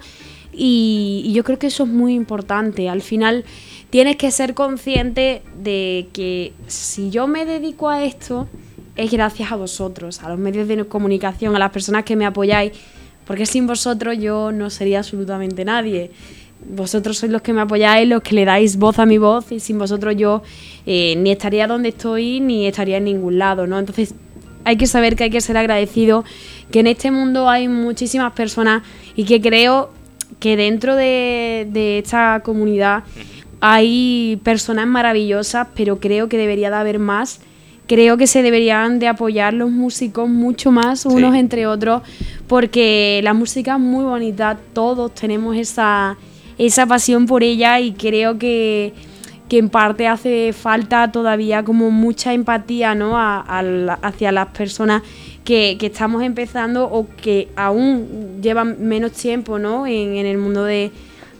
Y, 0.51 1.21
y 1.25 1.33
yo 1.33 1.43
creo 1.43 1.59
que 1.59 1.67
eso 1.67 1.83
es 1.83 1.89
muy 1.89 2.15
importante. 2.15 2.89
Al 2.89 3.01
final 3.01 3.45
tienes 3.89 4.17
que 4.17 4.31
ser 4.31 4.53
consciente 4.53 5.41
de 5.57 6.07
que 6.13 6.53
si 6.67 7.09
yo 7.09 7.27
me 7.27 7.45
dedico 7.45 7.89
a 7.89 8.03
esto, 8.03 8.47
es 8.95 9.11
gracias 9.11 9.51
a 9.51 9.55
vosotros, 9.55 10.21
a 10.23 10.29
los 10.29 10.37
medios 10.37 10.67
de 10.67 10.85
comunicación, 10.85 11.55
a 11.55 11.59
las 11.59 11.71
personas 11.71 12.03
que 12.03 12.15
me 12.15 12.25
apoyáis, 12.25 12.73
porque 13.25 13.45
sin 13.45 13.65
vosotros 13.65 14.17
yo 14.17 14.51
no 14.51 14.69
sería 14.69 14.99
absolutamente 14.99 15.63
nadie. 15.63 16.11
Vosotros 16.75 17.17
sois 17.17 17.31
los 17.31 17.41
que 17.41 17.53
me 17.53 17.61
apoyáis, 17.61 18.07
los 18.07 18.21
que 18.21 18.35
le 18.35 18.43
dais 18.43 18.77
voz 18.77 18.99
a 18.99 19.05
mi 19.05 19.17
voz, 19.17 19.51
y 19.51 19.59
sin 19.59 19.79
vosotros 19.79 20.15
yo 20.17 20.43
eh, 20.85 21.15
ni 21.15 21.31
estaría 21.31 21.65
donde 21.65 21.89
estoy, 21.89 22.41
ni 22.41 22.67
estaría 22.67 22.97
en 22.97 23.05
ningún 23.05 23.39
lado, 23.39 23.65
¿no? 23.65 23.79
Entonces 23.79 24.13
hay 24.65 24.75
que 24.75 24.87
saber 24.87 25.15
que 25.15 25.25
hay 25.25 25.29
que 25.29 25.41
ser 25.41 25.55
agradecido, 25.57 26.25
que 26.69 26.81
en 26.81 26.87
este 26.87 27.11
mundo 27.11 27.49
hay 27.49 27.67
muchísimas 27.69 28.33
personas 28.33 28.83
y 29.15 29.23
que 29.23 29.39
creo 29.39 29.91
que 30.39 30.57
dentro 30.57 30.95
de, 30.95 31.67
de 31.71 31.99
esta 31.99 32.41
comunidad 32.43 33.03
hay 33.61 34.39
personas 34.43 34.87
maravillosas, 34.87 35.67
pero 35.75 35.99
creo 35.99 36.29
que 36.29 36.37
debería 36.37 36.69
de 36.69 36.77
haber 36.77 36.99
más. 36.99 37.41
Creo 37.87 38.17
que 38.17 38.27
se 38.27 38.43
deberían 38.43 38.99
de 38.99 39.07
apoyar 39.07 39.53
los 39.53 39.71
músicos 39.71 40.29
mucho 40.29 40.71
más 40.71 41.05
unos 41.05 41.35
entre 41.35 41.65
otros, 41.65 42.03
porque 42.47 43.19
la 43.23 43.33
música 43.33 43.73
es 43.73 43.79
muy 43.79 44.03
bonita, 44.03 44.59
todos 44.73 45.13
tenemos 45.15 45.57
esa, 45.57 46.15
esa 46.59 46.85
pasión 46.85 47.25
por 47.25 47.41
ella 47.41 47.79
y 47.79 47.93
creo 47.93 48.37
que, 48.37 48.93
en 49.49 49.69
parte 49.69 50.07
hace 50.07 50.53
falta 50.53 51.11
todavía 51.11 51.63
como 51.63 51.89
mucha 51.89 52.33
empatía 52.33 52.93
¿no? 52.93 53.15
hacia 53.17 54.31
las 54.31 54.49
personas 54.49 55.01
que, 55.43 55.75
estamos 55.81 56.21
empezando 56.21 56.85
o 56.85 57.07
que 57.19 57.47
aún 57.55 58.39
llevan 58.43 58.77
menos 58.87 59.13
tiempo 59.13 59.57
¿no? 59.57 59.87
en 59.87 60.27
el 60.27 60.37
mundo 60.37 60.63
de, 60.65 60.91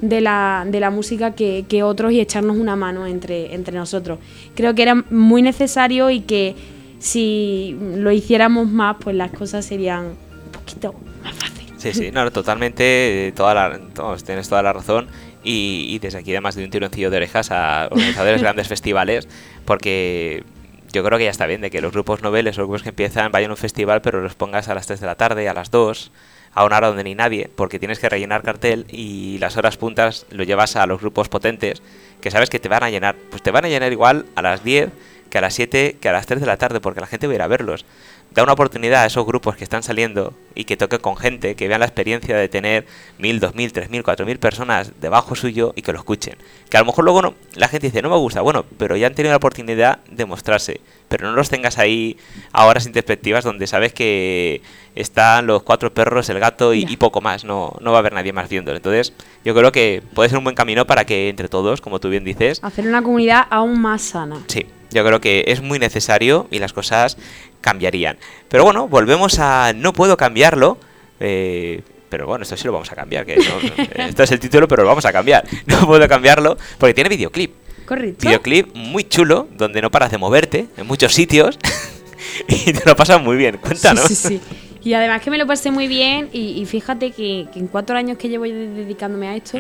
de 0.02 0.22
la, 0.22 0.66
de 0.68 0.80
la 0.80 0.90
música 0.90 1.36
que, 1.36 1.84
otros 1.84 2.12
y 2.12 2.20
echarnos 2.20 2.58
una 2.58 2.76
mano 2.76 3.06
entre, 3.06 3.54
entre 3.54 3.78
nosotros. 3.78 4.20
Creo 4.56 4.76
que 4.76 4.82
era 4.82 4.96
muy 5.10 5.42
necesario 5.42 6.10
y 6.10 6.22
que 6.22 6.56
si 7.00 7.78
lo 7.96 8.12
hiciéramos 8.12 8.68
más, 8.68 8.98
pues 9.00 9.16
las 9.16 9.32
cosas 9.32 9.66
serían 9.66 10.06
un 10.06 10.52
poquito 10.52 10.94
más 11.24 11.36
fáciles. 11.36 11.74
Sí, 11.78 11.94
sí, 11.94 12.12
no, 12.12 12.30
totalmente, 12.32 13.34
toda 13.36 13.54
la, 13.54 13.80
tienes 14.26 14.50
toda 14.50 14.62
la 14.62 14.74
razón. 14.74 15.08
Y, 15.42 15.86
y, 15.88 16.00
desde 16.00 16.20
aquí 16.20 16.32
además 16.32 16.56
de 16.56 16.66
un 16.66 16.70
tironcillo 16.70 17.10
de 17.10 17.16
orejas 17.16 17.50
a 17.52 17.88
organizadores 17.90 18.42
de 18.42 18.44
grandes 18.44 18.68
festivales, 18.70 19.30
porque 19.64 20.44
yo 20.92 21.04
creo 21.04 21.18
que 21.18 21.26
ya 21.26 21.30
está 21.30 21.46
bien 21.46 21.62
de 21.62 21.70
que 21.70 21.82
los 21.82 21.94
grupos 21.94 22.22
noveles 22.22 22.58
o 22.58 22.64
grupos 22.64 22.84
que 22.84 22.90
empiezan 22.90 23.32
vayan 23.32 23.52
a 23.52 23.54
un 23.54 23.58
festival, 23.58 24.02
pero 24.02 24.22
los 24.22 24.36
pongas 24.36 24.68
a 24.70 24.76
las 24.76 24.88
3 24.88 25.00
de 25.00 25.06
la 25.06 25.16
tarde, 25.16 25.48
a 25.48 25.54
las 25.54 25.72
2, 25.72 26.12
a 26.60 26.65
una 26.65 26.76
hora 26.76 26.88
donde 26.88 27.06
ni 27.06 27.15
nadie, 27.15 27.50
porque 27.56 27.80
tienes 27.80 28.00
que 28.00 28.10
rellenar 28.10 28.43
cartel 28.43 28.86
y 28.89 29.38
las 29.38 29.56
horas 29.56 29.78
puntas 29.78 30.26
lo 30.30 30.43
llevas 30.43 30.76
a 30.76 30.86
los 30.88 31.00
grupos 31.00 31.30
potentes 31.30 31.82
que 32.19 32.32
sabes 32.32 32.50
que 32.50 32.60
te 32.60 32.67
van 32.67 32.84
a 32.84 32.89
llenar. 32.89 33.15
Pues 33.30 33.41
te 33.41 33.52
van 33.52 33.63
a 33.63 33.69
llenar 33.69 33.93
igual 33.93 34.26
a 34.36 34.41
las 34.41 34.62
10 34.62 34.89
que 35.30 35.38
a 35.38 35.41
las 35.41 35.54
7 35.54 35.95
que 36.02 36.10
a 36.10 36.12
las 36.12 36.26
3 36.26 36.41
de 36.41 36.45
la 36.45 36.58
tarde, 36.58 36.82
porque 36.82 37.00
la 37.00 37.08
gente 37.08 37.28
va 37.28 37.32
a 37.32 37.36
ir 37.38 37.41
a 37.43 37.48
verlos 37.48 37.86
da 38.32 38.44
una 38.44 38.54
oportunidad 38.54 39.04
a 39.04 39.06
esos 39.06 39.26
grupos 39.26 39.56
que 39.56 39.63
están 39.63 39.84
saliendo 39.84 40.34
y 40.56 40.65
que 40.65 40.78
toque 40.78 41.00
con 41.00 41.18
gente, 41.18 41.56
que 41.56 41.68
vean 41.68 41.80
la 41.80 41.86
experiencia 41.86 42.36
de 42.38 42.48
tener 42.48 42.86
mil, 43.18 43.39
dos 43.39 43.56
mil, 43.56 43.72
tres 43.72 43.89
mil, 43.89 44.04
cuatro 44.04 44.26
mil 44.26 44.39
personas 44.39 44.92
debajo 45.00 45.36
suyo 45.36 45.74
y 45.76 45.82
que 45.82 45.92
lo 45.94 46.00
escuchen. 46.00 46.36
Que 46.70 46.78
a 46.78 46.82
lo 46.82 46.86
mejor 46.86 47.06
luego 47.06 47.22
no, 47.22 47.34
la 47.56 47.68
gente 47.68 47.88
dice, 47.88 48.02
no 48.02 48.10
me 48.10 48.18
gusta, 48.18 48.42
bueno, 48.42 48.65
pero 48.78 48.96
ya 48.96 49.08
han 49.08 49.15
tenido 49.15 49.32
la 49.32 49.38
oportunidad 49.38 50.00
de 50.10 50.26
mostrarse. 50.26 50.82
Pero 51.08 51.28
no 51.28 51.36
los 51.36 51.50
tengas 51.50 51.80
ahí 51.80 52.18
a 52.52 52.65
horas 52.65 52.84
sin 52.84 52.94
perspectivas 52.94 53.44
donde 53.44 53.65
sabes 53.65 53.94
que 53.94 54.62
están 54.96 55.48
los 55.48 55.63
cuatro 55.63 55.92
perros, 55.92 56.30
el 56.30 56.39
gato 56.39 56.74
y, 56.76 56.86
poco 56.98 57.20
más. 57.20 57.46
No, 57.46 57.76
no 57.82 57.92
va 57.92 57.98
a 57.98 58.00
haber 58.00 58.13
nadie 58.13 58.32
más 58.32 58.48
viéndolo. 58.48 58.78
Entonces, 58.78 59.13
yo 59.44 59.56
creo 59.56 59.72
que 59.72 60.04
puede 60.13 60.30
ser 60.30 60.38
un 60.38 60.44
buen 60.44 60.56
camino 60.56 60.86
para 60.86 61.06
que 61.06 61.30
entre 61.30 61.50
todos, 61.50 61.82
como 61.82 62.00
tú 62.00 62.10
bien 62.10 62.24
dices, 62.24 62.60
hacer 62.62 62.88
una 62.88 63.02
comunidad 63.02 63.48
aún 63.50 63.82
más 63.82 64.04
sana. 64.04 64.44
Sí, 64.48 64.68
yo 64.91 65.06
creo 65.06 65.21
que 65.21 65.45
es 65.47 65.62
muy 65.62 65.80
necesario 65.80 66.47
y 66.52 66.60
las 66.60 66.73
cosas 66.73 67.17
cambiarían. 67.62 68.17
Pero 68.47 68.63
bueno, 68.63 68.88
volvemos 68.88 69.39
a 69.39 69.73
no 69.73 69.93
puedo 69.93 70.17
cambiarlo. 70.17 70.78
Eh, 71.19 71.82
pero 72.10 72.25
bueno, 72.25 72.43
esto 72.43 72.58
sí 72.58 72.65
lo 72.65 72.73
vamos 72.73 72.91
a 72.91 72.95
cambiar. 72.95 73.25
Que 73.25 73.36
esto 73.95 74.23
es 74.23 74.32
el 74.32 74.39
título, 74.39 74.67
pero 74.67 74.84
lo 74.84 74.89
vamos 74.89 75.06
a 75.06 75.13
cambiar. 75.13 75.45
No 75.65 75.86
puedo 75.86 76.08
cambiarlo 76.08 76.58
porque 76.78 76.93
tiene 76.93 77.10
videoclip. 77.10 77.54
Correcto. 77.86 78.28
Videoclip 78.28 78.75
muy 78.75 79.04
chulo, 79.04 79.47
donde 79.56 79.82
no 79.82 79.89
paras 79.89 80.12
de 80.12 80.17
moverte 80.17 80.67
en 80.78 80.86
muchos 80.86 81.13
sitios 81.13 81.58
y 82.47 82.73
te 82.73 82.82
lo 82.86 82.95
pasas 82.95 83.21
muy 83.21 83.38
bien. 83.38 83.58
Cuéntanos. 83.58 84.06
Sí, 84.06 84.15
sí, 84.15 84.41
Y 84.84 84.93
además 84.93 85.21
que 85.21 85.32
me 85.32 85.38
lo 85.38 85.47
pasé 85.47 85.71
muy 85.71 85.88
bien 85.88 86.30
y, 86.32 86.65
fíjate 86.65 87.12
que, 87.12 87.47
en 87.54 87.67
cuatro 87.67 87.97
años 87.97 88.17
que 88.17 88.30
llevo 88.30 88.43
dedicándome 88.43 89.28
a 89.28 89.36
esto, 89.36 89.60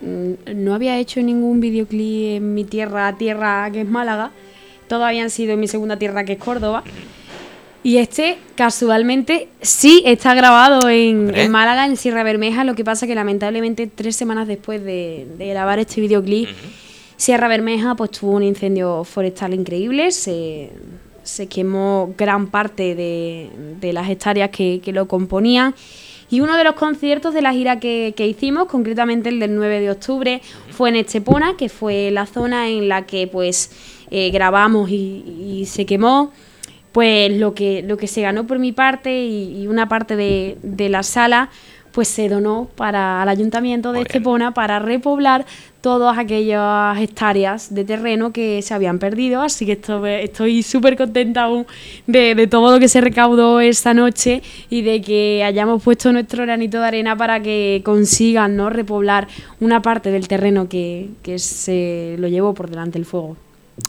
no 0.00 0.74
había 0.74 0.98
hecho 0.98 1.20
ningún 1.22 1.60
videoclip 1.60 2.36
en 2.36 2.54
mi 2.54 2.64
tierra, 2.64 3.16
tierra 3.16 3.70
que 3.72 3.82
es 3.82 3.88
Málaga. 3.88 4.30
Todos 4.88 5.02
habían 5.02 5.30
sido 5.30 5.54
en 5.54 5.60
mi 5.60 5.68
segunda 5.68 5.98
tierra 5.98 6.24
que 6.24 6.34
es 6.34 6.38
Córdoba. 6.38 6.84
Y 7.86 7.98
este, 7.98 8.36
casualmente, 8.56 9.46
sí 9.60 10.02
está 10.04 10.34
grabado 10.34 10.88
en, 10.88 11.50
Málaga, 11.52 11.86
en 11.86 11.96
Sierra 11.96 12.24
Bermeja. 12.24 12.64
Lo 12.64 12.74
que 12.74 12.84
pasa 12.84 13.06
que 13.06 13.14
lamentablemente 13.14 13.86
tres 13.86 14.16
semanas 14.16 14.48
después 14.48 14.82
de, 14.82 15.24
grabar 15.38 15.78
este 15.78 16.00
videoclip, 16.00 16.48
Sierra 17.16 17.46
Bermeja 17.46 17.94
pues 17.94 18.10
tuvo 18.10 18.32
un 18.32 18.42
incendio 18.42 19.04
forestal 19.04 19.54
increíble. 19.54 20.10
Se, 20.10 20.68
quemó 21.48 22.12
gran 22.18 22.48
parte 22.48 22.96
de, 22.96 23.92
las 23.92 24.10
hectáreas 24.10 24.50
que, 24.50 24.82
lo 24.86 25.06
componían. 25.06 25.72
Y 26.28 26.40
uno 26.40 26.56
de 26.56 26.64
los 26.64 26.74
conciertos 26.74 27.34
de 27.34 27.42
la 27.42 27.52
gira 27.52 27.78
que, 27.78 28.14
hicimos, 28.18 28.66
concretamente 28.66 29.28
el 29.28 29.38
del 29.38 29.54
9 29.54 29.80
de 29.80 29.90
octubre, 29.90 30.42
fue 30.70 30.88
en 30.88 30.96
Estepona, 30.96 31.56
que 31.56 31.68
fue 31.68 32.10
la 32.10 32.26
zona 32.26 32.68
en 32.68 32.88
la 32.88 33.06
que 33.06 33.26
pues 33.26 33.70
eh, 34.10 34.30
grabamos 34.30 34.90
y, 34.90 35.24
y 35.60 35.66
se 35.66 35.86
quemó. 35.86 36.32
Pues 36.96 37.30
lo 37.30 37.52
que, 37.52 37.82
lo 37.82 37.98
que 37.98 38.06
se 38.06 38.22
ganó 38.22 38.46
por 38.46 38.58
mi 38.58 38.72
parte 38.72 39.26
y, 39.26 39.66
una 39.66 39.86
parte 39.86 40.16
de, 40.16 40.88
la 40.88 41.02
sala 41.02 41.50
pues 41.96 42.08
se 42.08 42.28
donó 42.28 42.68
para 42.76 43.22
el 43.22 43.28
ayuntamiento 43.30 43.90
de 43.90 44.02
Estepona 44.02 44.52
para 44.52 44.78
repoblar 44.78 45.46
todas 45.80 46.18
aquellas 46.18 47.00
hectáreas 47.00 47.74
de 47.74 47.86
terreno 47.86 48.34
que 48.34 48.60
se 48.60 48.74
habían 48.74 48.98
perdido. 48.98 49.40
Así 49.40 49.64
que 49.64 49.80
estoy 50.20 50.62
súper 50.62 50.98
contenta 50.98 51.44
aún 51.44 51.66
de, 52.06 52.46
todo 52.48 52.74
lo 52.74 52.78
que 52.78 52.88
se 52.88 53.00
recaudó 53.00 53.60
esta 53.60 53.94
noche 53.94 54.42
y 54.68 54.82
de 54.82 55.00
que 55.00 55.42
hayamos 55.42 55.82
puesto 55.82 56.12
nuestro 56.12 56.42
granito 56.42 56.80
de 56.80 56.86
arena 56.86 57.16
para 57.16 57.40
que 57.40 57.80
consigan 57.82 58.56
¿no? 58.56 58.68
repoblar 58.68 59.26
una 59.60 59.80
parte 59.80 60.10
del 60.10 60.28
terreno 60.28 60.68
que, 60.68 61.08
que 61.22 61.38
se 61.38 62.16
lo 62.18 62.28
llevó 62.28 62.52
por 62.52 62.68
delante 62.68 62.98
el 62.98 63.06
fuego. 63.06 63.38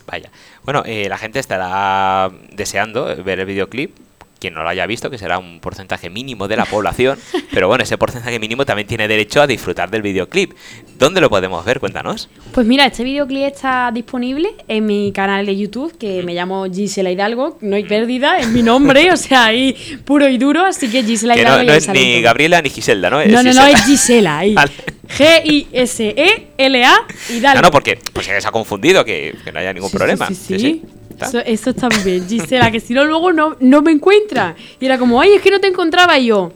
Vaya. 0.09 0.31
Bueno, 0.63 0.81
eh, 0.85 1.09
la 1.09 1.17
gente 1.17 1.39
estará 1.39 2.31
deseando 2.53 3.21
ver 3.21 3.41
el 3.41 3.45
videoclip 3.45 4.06
quien 4.37 4.53
no 4.53 4.63
lo 4.63 4.69
haya 4.69 4.85
visto, 4.85 5.09
que 5.09 5.17
será 5.17 5.37
un 5.37 5.59
porcentaje 5.59 6.09
mínimo 6.09 6.47
de 6.47 6.55
la 6.55 6.65
población, 6.65 7.19
pero 7.51 7.67
bueno, 7.67 7.83
ese 7.83 7.97
porcentaje 7.97 8.39
mínimo 8.39 8.65
también 8.65 8.87
tiene 8.87 9.07
derecho 9.07 9.41
a 9.41 9.47
disfrutar 9.47 9.89
del 9.89 10.01
videoclip. 10.01 10.53
¿Dónde 10.97 11.21
lo 11.21 11.29
podemos 11.29 11.63
ver? 11.65 11.79
Cuéntanos. 11.79 12.29
Pues 12.51 12.65
mira, 12.65 12.85
este 12.85 13.03
videoclip 13.03 13.43
está 13.43 13.91
disponible 13.93 14.49
en 14.67 14.85
mi 14.85 15.11
canal 15.11 15.45
de 15.45 15.57
YouTube, 15.57 15.97
que 15.97 16.23
me 16.23 16.33
llamo 16.33 16.65
Gisela 16.71 17.11
Hidalgo, 17.11 17.57
no 17.61 17.75
hay 17.75 17.83
pérdida, 17.83 18.39
es 18.39 18.47
mi 18.47 18.63
nombre, 18.63 19.11
o 19.11 19.17
sea, 19.17 19.45
ahí 19.45 19.75
puro 20.05 20.27
y 20.27 20.37
duro, 20.37 20.65
así 20.65 20.89
que 20.89 21.03
Gisela 21.03 21.37
Hidalgo. 21.37 21.63
no, 21.63 21.73
es 21.73 21.87
ni 21.89 22.21
Gabriela 22.21 22.61
ni 22.61 22.69
Giselda, 22.69 23.09
¿no? 23.09 23.23
no, 23.25 23.43
no, 23.43 23.53
no, 23.53 23.65
es 23.65 23.85
Gisela, 23.85 24.39
ahí. 24.39 24.55
G-I-S-E-L-A 25.07 26.93
Hidalgo. 27.29 27.61
No, 27.61 27.67
no, 27.67 27.71
porque 27.71 27.97
pues, 28.11 28.25
se 28.25 28.35
ha 28.35 28.51
confundido, 28.51 29.05
que, 29.05 29.35
no 29.53 29.59
haya 29.59 29.73
ningún 29.73 29.91
problema. 29.91 30.27
sí. 30.27 30.59
sí. 30.59 30.81
Eso, 31.19 31.39
eso, 31.39 31.69
está 31.71 31.89
muy 31.89 32.03
bien, 32.03 32.27
Gisela, 32.27 32.71
que 32.71 32.79
si 32.79 32.93
no 32.93 33.05
luego 33.05 33.33
no, 33.33 33.55
no 33.59 33.81
me 33.81 33.91
encuentra. 33.91 34.55
Y 34.79 34.85
era 34.85 34.97
como, 34.97 35.19
ay, 35.19 35.33
es 35.33 35.41
que 35.41 35.51
no 35.51 35.59
te 35.59 35.67
encontraba 35.67 36.17
y 36.17 36.27
yo. 36.27 36.51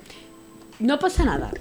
No 0.79 0.99
pasa 0.99 1.25
nada 1.25 1.51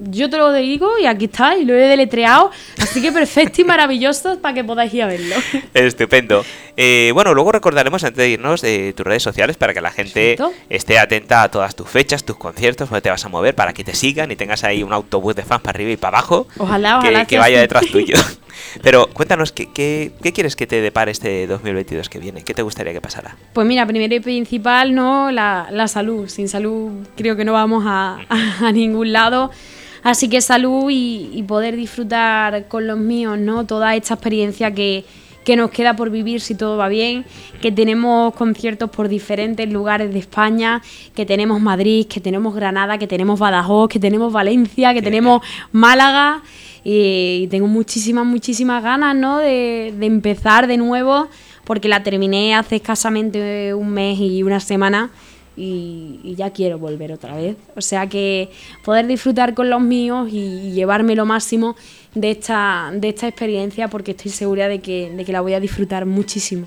yo 0.00 0.30
te 0.30 0.36
lo 0.36 0.52
digo 0.52 0.98
y 0.98 1.06
aquí 1.06 1.26
está, 1.26 1.56
y 1.56 1.64
lo 1.64 1.74
he 1.74 1.88
deletreado. 1.88 2.50
Así 2.78 3.02
que 3.02 3.12
perfecto 3.12 3.60
y 3.60 3.64
maravilloso 3.64 4.38
para 4.40 4.54
que 4.54 4.64
podáis 4.64 4.92
ir 4.94 5.02
a 5.02 5.06
verlo. 5.06 5.36
Estupendo. 5.74 6.44
Eh, 6.76 7.10
bueno, 7.12 7.34
luego 7.34 7.52
recordaremos 7.52 8.02
antes 8.04 8.16
de 8.16 8.30
irnos 8.30 8.64
eh, 8.64 8.94
tus 8.96 9.06
redes 9.06 9.22
sociales 9.22 9.56
para 9.56 9.74
que 9.74 9.80
la 9.80 9.90
gente 9.90 10.36
esté 10.68 10.98
atenta 10.98 11.42
a 11.42 11.50
todas 11.50 11.74
tus 11.74 11.88
fechas, 11.88 12.24
tus 12.24 12.36
conciertos, 12.36 12.88
donde 12.88 13.02
te 13.02 13.10
vas 13.10 13.24
a 13.24 13.28
mover, 13.28 13.54
para 13.54 13.72
que 13.72 13.84
te 13.84 13.94
sigan 13.94 14.30
y 14.30 14.36
tengas 14.36 14.64
ahí 14.64 14.82
un 14.82 14.92
autobús 14.92 15.36
de 15.36 15.42
fans 15.42 15.60
para 15.62 15.76
arriba 15.76 15.90
y 15.90 15.96
para 15.96 16.18
abajo. 16.18 16.46
Ojalá, 16.58 16.98
ojalá. 16.98 17.26
Que, 17.26 17.38
vaya 17.38 17.60
detrás 17.60 17.86
tuyo. 17.86 18.16
Pero 18.82 19.08
cuéntanos, 19.12 19.52
¿qué, 19.52 19.68
¿qué, 19.72 20.32
quieres 20.32 20.56
que 20.56 20.66
te 20.66 20.80
depare 20.80 21.10
este 21.10 21.46
2022 21.46 22.08
que 22.08 22.18
viene? 22.18 22.42
¿Qué 22.42 22.54
te 22.54 22.62
gustaría 22.62 22.92
que 22.92 23.00
pasara? 23.00 23.36
Pues 23.52 23.66
mira, 23.66 23.86
primero 23.86 24.14
y 24.14 24.20
principal, 24.20 24.94
¿no? 24.94 25.30
La, 25.30 25.68
la 25.70 25.88
salud. 25.88 26.28
Sin 26.28 26.48
salud 26.48 27.06
creo 27.16 27.36
que 27.36 27.44
no 27.44 27.52
vamos 27.52 27.84
a, 27.86 28.18
a 28.60 28.72
ningún 28.72 29.12
lado. 29.12 29.50
Así 30.02 30.28
que 30.28 30.40
salud 30.40 30.88
y, 30.90 31.42
poder 31.46 31.76
disfrutar 31.76 32.68
con 32.68 32.86
los 32.86 32.98
míos, 32.98 33.38
¿no? 33.38 33.66
Toda 33.66 33.94
esta 33.96 34.14
experiencia 34.14 34.72
que, 34.72 35.04
nos 35.56 35.72
queda 35.72 35.96
por 35.96 36.10
vivir 36.10 36.40
si 36.40 36.54
todo 36.54 36.76
va 36.76 36.86
bien, 36.88 37.24
que 37.60 37.72
tenemos 37.72 38.32
conciertos 38.34 38.88
por 38.88 39.08
diferentes 39.08 39.68
lugares 39.68 40.12
de 40.12 40.20
España, 40.20 40.80
que 41.12 41.26
tenemos 41.26 41.60
Madrid, 41.60 42.06
que 42.06 42.20
tenemos 42.20 42.54
Granada, 42.54 42.98
que 42.98 43.08
tenemos 43.08 43.40
Badajoz, 43.40 43.88
que 43.88 43.98
tenemos 43.98 44.32
Valencia, 44.32 44.94
que 44.94 45.02
tenemos 45.02 45.42
Málaga. 45.72 46.44
Y, 46.84 47.48
tengo 47.50 47.66
muchísimas, 47.66 48.26
muchísimas 48.26 48.82
ganas, 48.82 49.14
¿no? 49.14 49.38
De, 49.38 49.88
empezar 50.00 50.66
de 50.66 50.76
nuevo, 50.76 51.28
porque 51.64 51.88
la 51.88 52.02
terminé 52.02 52.54
hace 52.54 52.76
escasamente 52.76 53.74
un 53.74 53.90
mes 53.90 54.18
y 54.18 54.42
una 54.42 54.60
semana 54.60 55.10
y, 55.56 56.34
ya 56.36 56.50
quiero 56.50 56.78
volver 56.78 57.12
otra 57.12 57.36
vez. 57.36 57.56
O 57.76 57.80
sea 57.80 58.06
que 58.06 58.50
poder 58.84 59.06
disfrutar 59.06 59.54
con 59.54 59.70
los 59.70 59.80
míos 59.80 60.28
y, 60.32 60.72
llevarme 60.72 61.14
lo 61.16 61.26
máximo 61.26 61.76
de 62.14 62.32
esta, 62.32 62.90
de 62.94 63.08
esta 63.08 63.28
experiencia 63.28 63.88
porque 63.88 64.12
estoy 64.12 64.30
segura 64.30 64.68
de 64.68 64.80
que, 64.80 65.10
de 65.10 65.24
que 65.24 65.32
la 65.32 65.40
voy 65.40 65.54
a 65.54 65.60
disfrutar 65.60 66.06
muchísimo. 66.06 66.66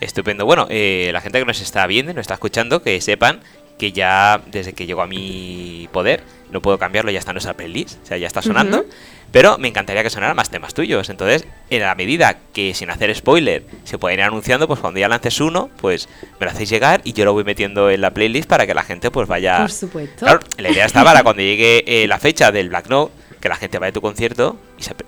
Estupendo. 0.00 0.44
Bueno, 0.44 0.66
eh, 0.68 1.10
la 1.12 1.20
gente 1.20 1.38
que 1.38 1.44
nos 1.44 1.60
está 1.60 1.86
viendo 1.86 2.12
nos 2.12 2.22
está 2.22 2.34
escuchando, 2.34 2.82
que 2.82 3.00
sepan 3.00 3.40
que 3.78 3.92
ya 3.92 4.40
desde 4.46 4.72
que 4.72 4.86
llegó 4.86 5.02
a 5.02 5.06
mi 5.06 5.88
poder, 5.92 6.22
no 6.50 6.62
puedo 6.62 6.78
cambiarlo, 6.78 7.10
ya 7.10 7.18
está 7.18 7.32
en 7.32 7.36
nuestra 7.36 7.54
playlist, 7.54 8.02
o 8.02 8.06
sea, 8.06 8.16
ya 8.16 8.26
está 8.26 8.42
sonando. 8.42 8.84
Pero 9.32 9.58
me 9.58 9.68
encantaría 9.68 10.02
que 10.02 10.10
sonaran 10.10 10.36
más 10.36 10.50
temas 10.50 10.72
tuyos. 10.72 11.10
Entonces, 11.10 11.46
en 11.68 11.82
la 11.82 11.94
medida 11.94 12.38
que 12.54 12.72
sin 12.74 12.90
hacer 12.90 13.14
spoiler 13.14 13.64
se 13.84 13.98
pueden 13.98 14.20
ir 14.20 14.24
anunciando, 14.24 14.66
pues 14.68 14.80
cuando 14.80 15.00
ya 15.00 15.08
lances 15.08 15.40
uno, 15.40 15.68
pues 15.80 16.08
me 16.38 16.46
lo 16.46 16.52
hacéis 16.52 16.70
llegar 16.70 17.00
y 17.04 17.12
yo 17.12 17.24
lo 17.24 17.32
voy 17.32 17.44
metiendo 17.44 17.90
en 17.90 18.00
la 18.00 18.12
playlist 18.12 18.48
para 18.48 18.66
que 18.66 18.74
la 18.74 18.82
gente 18.82 19.10
pues 19.10 19.28
vaya. 19.28 19.58
Por 19.58 19.72
supuesto. 19.72 20.24
Claro, 20.24 20.40
la 20.56 20.70
idea 20.70 20.86
está 20.86 21.04
para 21.04 21.22
cuando 21.24 21.42
llegue 21.42 21.84
eh, 21.86 22.06
la 22.06 22.18
fecha 22.18 22.52
del 22.52 22.68
Black 22.68 22.88
Note, 22.88 23.12
que 23.46 23.48
la 23.48 23.56
gente 23.56 23.78
vaya 23.78 23.90
a 23.90 23.92
tu 23.92 24.00
concierto 24.00 24.56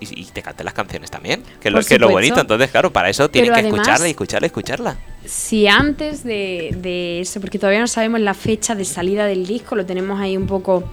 y, 0.01 0.25
te 0.27 0.43
cante 0.43 0.63
las 0.63 0.73
canciones 0.73 1.11
también. 1.11 1.43
Que, 1.61 1.71
lo, 1.71 1.81
que 1.83 1.95
es 1.95 2.01
lo 2.01 2.09
bonito. 2.09 2.41
Entonces, 2.41 2.71
claro, 2.71 2.93
para 2.93 3.11
eso 3.11 3.29
tienen 3.29 3.53
que 3.53 3.61
escucharla 3.61 4.07
y 4.07 4.11
escucharla 4.13 4.47
y 4.47 4.49
escucharla. 4.49 4.97
Si 5.25 5.67
antes 5.67 6.23
de, 6.23 6.77
de 6.81 7.21
eso, 7.21 7.41
porque 7.41 7.59
todavía 7.59 7.81
no 7.81 7.89
sabemos 7.89 8.21
la 8.21 8.35
fecha 8.35 8.77
de 8.77 8.85
salida 8.85 9.27
del 9.27 9.47
disco, 9.47 9.75
lo 9.75 9.85
tenemos 9.85 10.21
ahí 10.21 10.37
un 10.37 10.47
poco 10.47 10.85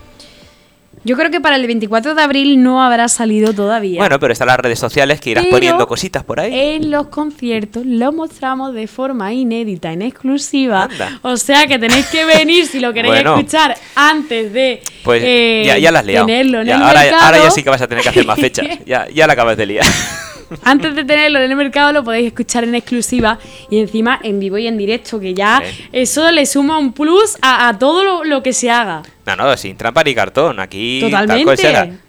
yo 1.06 1.16
creo 1.16 1.30
que 1.32 1.40
para 1.40 1.56
el 1.56 1.66
24 1.68 2.16
de 2.16 2.22
abril 2.22 2.62
no 2.62 2.84
habrá 2.84 3.08
salido 3.08 3.54
todavía. 3.54 4.00
Bueno, 4.00 4.20
pero 4.20 4.34
están 4.34 4.48
las 4.48 4.58
redes 4.58 4.80
sociales 4.80 5.22
que 5.22 5.30
irás 5.30 5.46
poniendo 5.46 5.88
cositas 5.88 6.24
por 6.24 6.40
ahí. 6.40 6.52
En 6.54 6.92
los 6.92 7.08
conciertos 7.08 7.86
lo 7.86 8.12
mostramos 8.12 8.74
de 8.74 8.88
forma 8.88 9.32
inédita, 9.32 9.92
en 9.94 10.02
exclusiva. 10.02 10.90
O 11.22 11.38
sea 11.38 11.68
que 11.68 11.80
tenéis 11.80 12.08
que 12.08 12.26
venir 12.26 12.66
si 12.66 12.80
lo 12.80 12.92
queréis 12.92 13.24
escuchar 13.24 13.78
antes 13.96 14.52
de 14.52 14.82
pues 15.04 15.22
ya, 15.66 15.78
ya 15.78 15.92
las 15.92 16.06
liado. 16.06 16.26
tenerlo 16.26 16.62
en 16.62 16.70
el 16.70 16.74
ahora, 16.82 17.02
ahora 17.22 17.38
ya 17.38 17.52
sí 17.52 17.64
que 17.64 17.70
vas 17.70 17.82
a 17.82 17.88
tener 17.88 18.04
que 18.04 18.10
hacer 18.10 18.26
más 18.26 18.40
fechas. 18.42 18.66
ya, 18.86 19.08
ya 19.14 19.28
la 19.28 19.34
acabas 19.34 19.58
de 19.58 19.66
liar. 19.68 19.86
Antes 20.64 20.96
de 20.96 21.04
tenerlo 21.04 21.40
en 21.40 21.52
el 21.52 21.58
mercado 21.58 21.92
lo 21.92 22.04
podéis 22.04 22.28
escuchar 22.28 22.64
en 22.64 22.76
exclusiva 22.76 23.40
y 23.70 23.80
encima 23.80 24.20
en 24.24 24.40
vivo 24.40 24.58
y 24.58 24.68
en 24.68 24.78
directo, 24.78 25.20
que 25.20 25.34
ya 25.34 25.62
eso 25.92 26.32
le 26.32 26.46
suma 26.46 26.78
un 26.78 26.94
plus 26.94 27.38
a, 27.42 27.76
todo 27.80 28.24
lo, 28.24 28.44
que 28.44 28.54
se 28.54 28.70
haga. 28.70 29.04
No, 29.26 29.36
no, 29.36 29.58
sin 29.58 29.78
trampa 29.78 30.04
ni 30.04 30.14
cartón. 30.14 30.60
Aquí 30.60 31.00
Totalmente. 31.02 32.06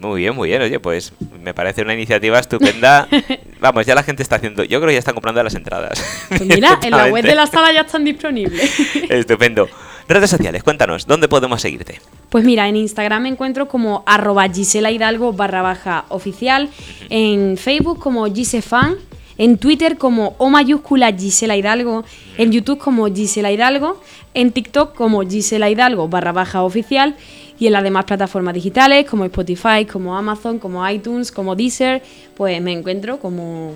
Muy 0.00 0.20
bien, 0.20 0.34
muy 0.34 0.48
bien. 0.48 0.62
Oye, 0.62 0.78
pues 0.78 1.12
me 1.42 1.54
parece 1.54 1.82
una 1.82 1.94
iniciativa 1.94 2.38
estupenda. 2.38 3.08
Vamos, 3.60 3.84
ya 3.84 3.94
la 3.94 4.02
gente 4.02 4.22
está 4.22 4.36
haciendo. 4.36 4.62
Yo 4.62 4.78
creo 4.78 4.88
que 4.88 4.94
ya 4.94 5.00
están 5.00 5.14
comprando 5.14 5.42
las 5.42 5.54
entradas. 5.54 6.04
Pues 6.28 6.42
mira, 6.42 6.78
en 6.82 6.90
la 6.92 7.06
web 7.06 7.24
de 7.24 7.34
la 7.34 7.46
sala 7.46 7.72
ya 7.72 7.80
están 7.80 8.04
disponibles. 8.04 8.78
Estupendo. 9.08 9.68
Redes 10.08 10.30
sociales, 10.30 10.62
cuéntanos, 10.62 11.06
¿dónde 11.06 11.28
podemos 11.28 11.60
seguirte? 11.60 12.00
Pues 12.30 12.42
mira, 12.42 12.66
en 12.66 12.76
Instagram 12.76 13.24
me 13.24 13.28
encuentro 13.28 13.68
como 13.68 14.04
arroba 14.06 14.48
Gisela 14.48 14.90
Hidalgo 14.90 15.34
barra 15.34 15.60
baja 15.60 16.06
oficial, 16.08 16.70
en 17.10 17.58
Facebook 17.58 17.98
como 17.98 18.24
Gisefan, 18.24 18.96
en 19.38 19.56
Twitter 19.58 19.96
como 19.96 20.34
O 20.38 20.50
mayúscula 20.50 21.12
Gisela 21.12 21.56
Hidalgo, 21.56 22.04
en 22.36 22.52
YouTube 22.52 22.78
como 22.78 23.06
Gisela 23.06 23.50
Hidalgo, 23.52 24.00
en 24.34 24.52
TikTok 24.52 24.94
como 24.94 25.22
Gisela 25.22 25.70
Hidalgo 25.70 26.08
barra 26.08 26.32
baja 26.32 26.62
oficial 26.62 27.16
y 27.58 27.66
en 27.66 27.72
las 27.72 27.82
demás 27.82 28.04
plataformas 28.04 28.54
digitales 28.54 29.06
como 29.06 29.24
Spotify, 29.24 29.84
como 29.90 30.16
Amazon, 30.16 30.58
como 30.58 30.88
iTunes, 30.88 31.32
como 31.32 31.56
Deezer, 31.56 32.02
pues 32.36 32.60
me 32.60 32.72
encuentro 32.72 33.18
como 33.18 33.74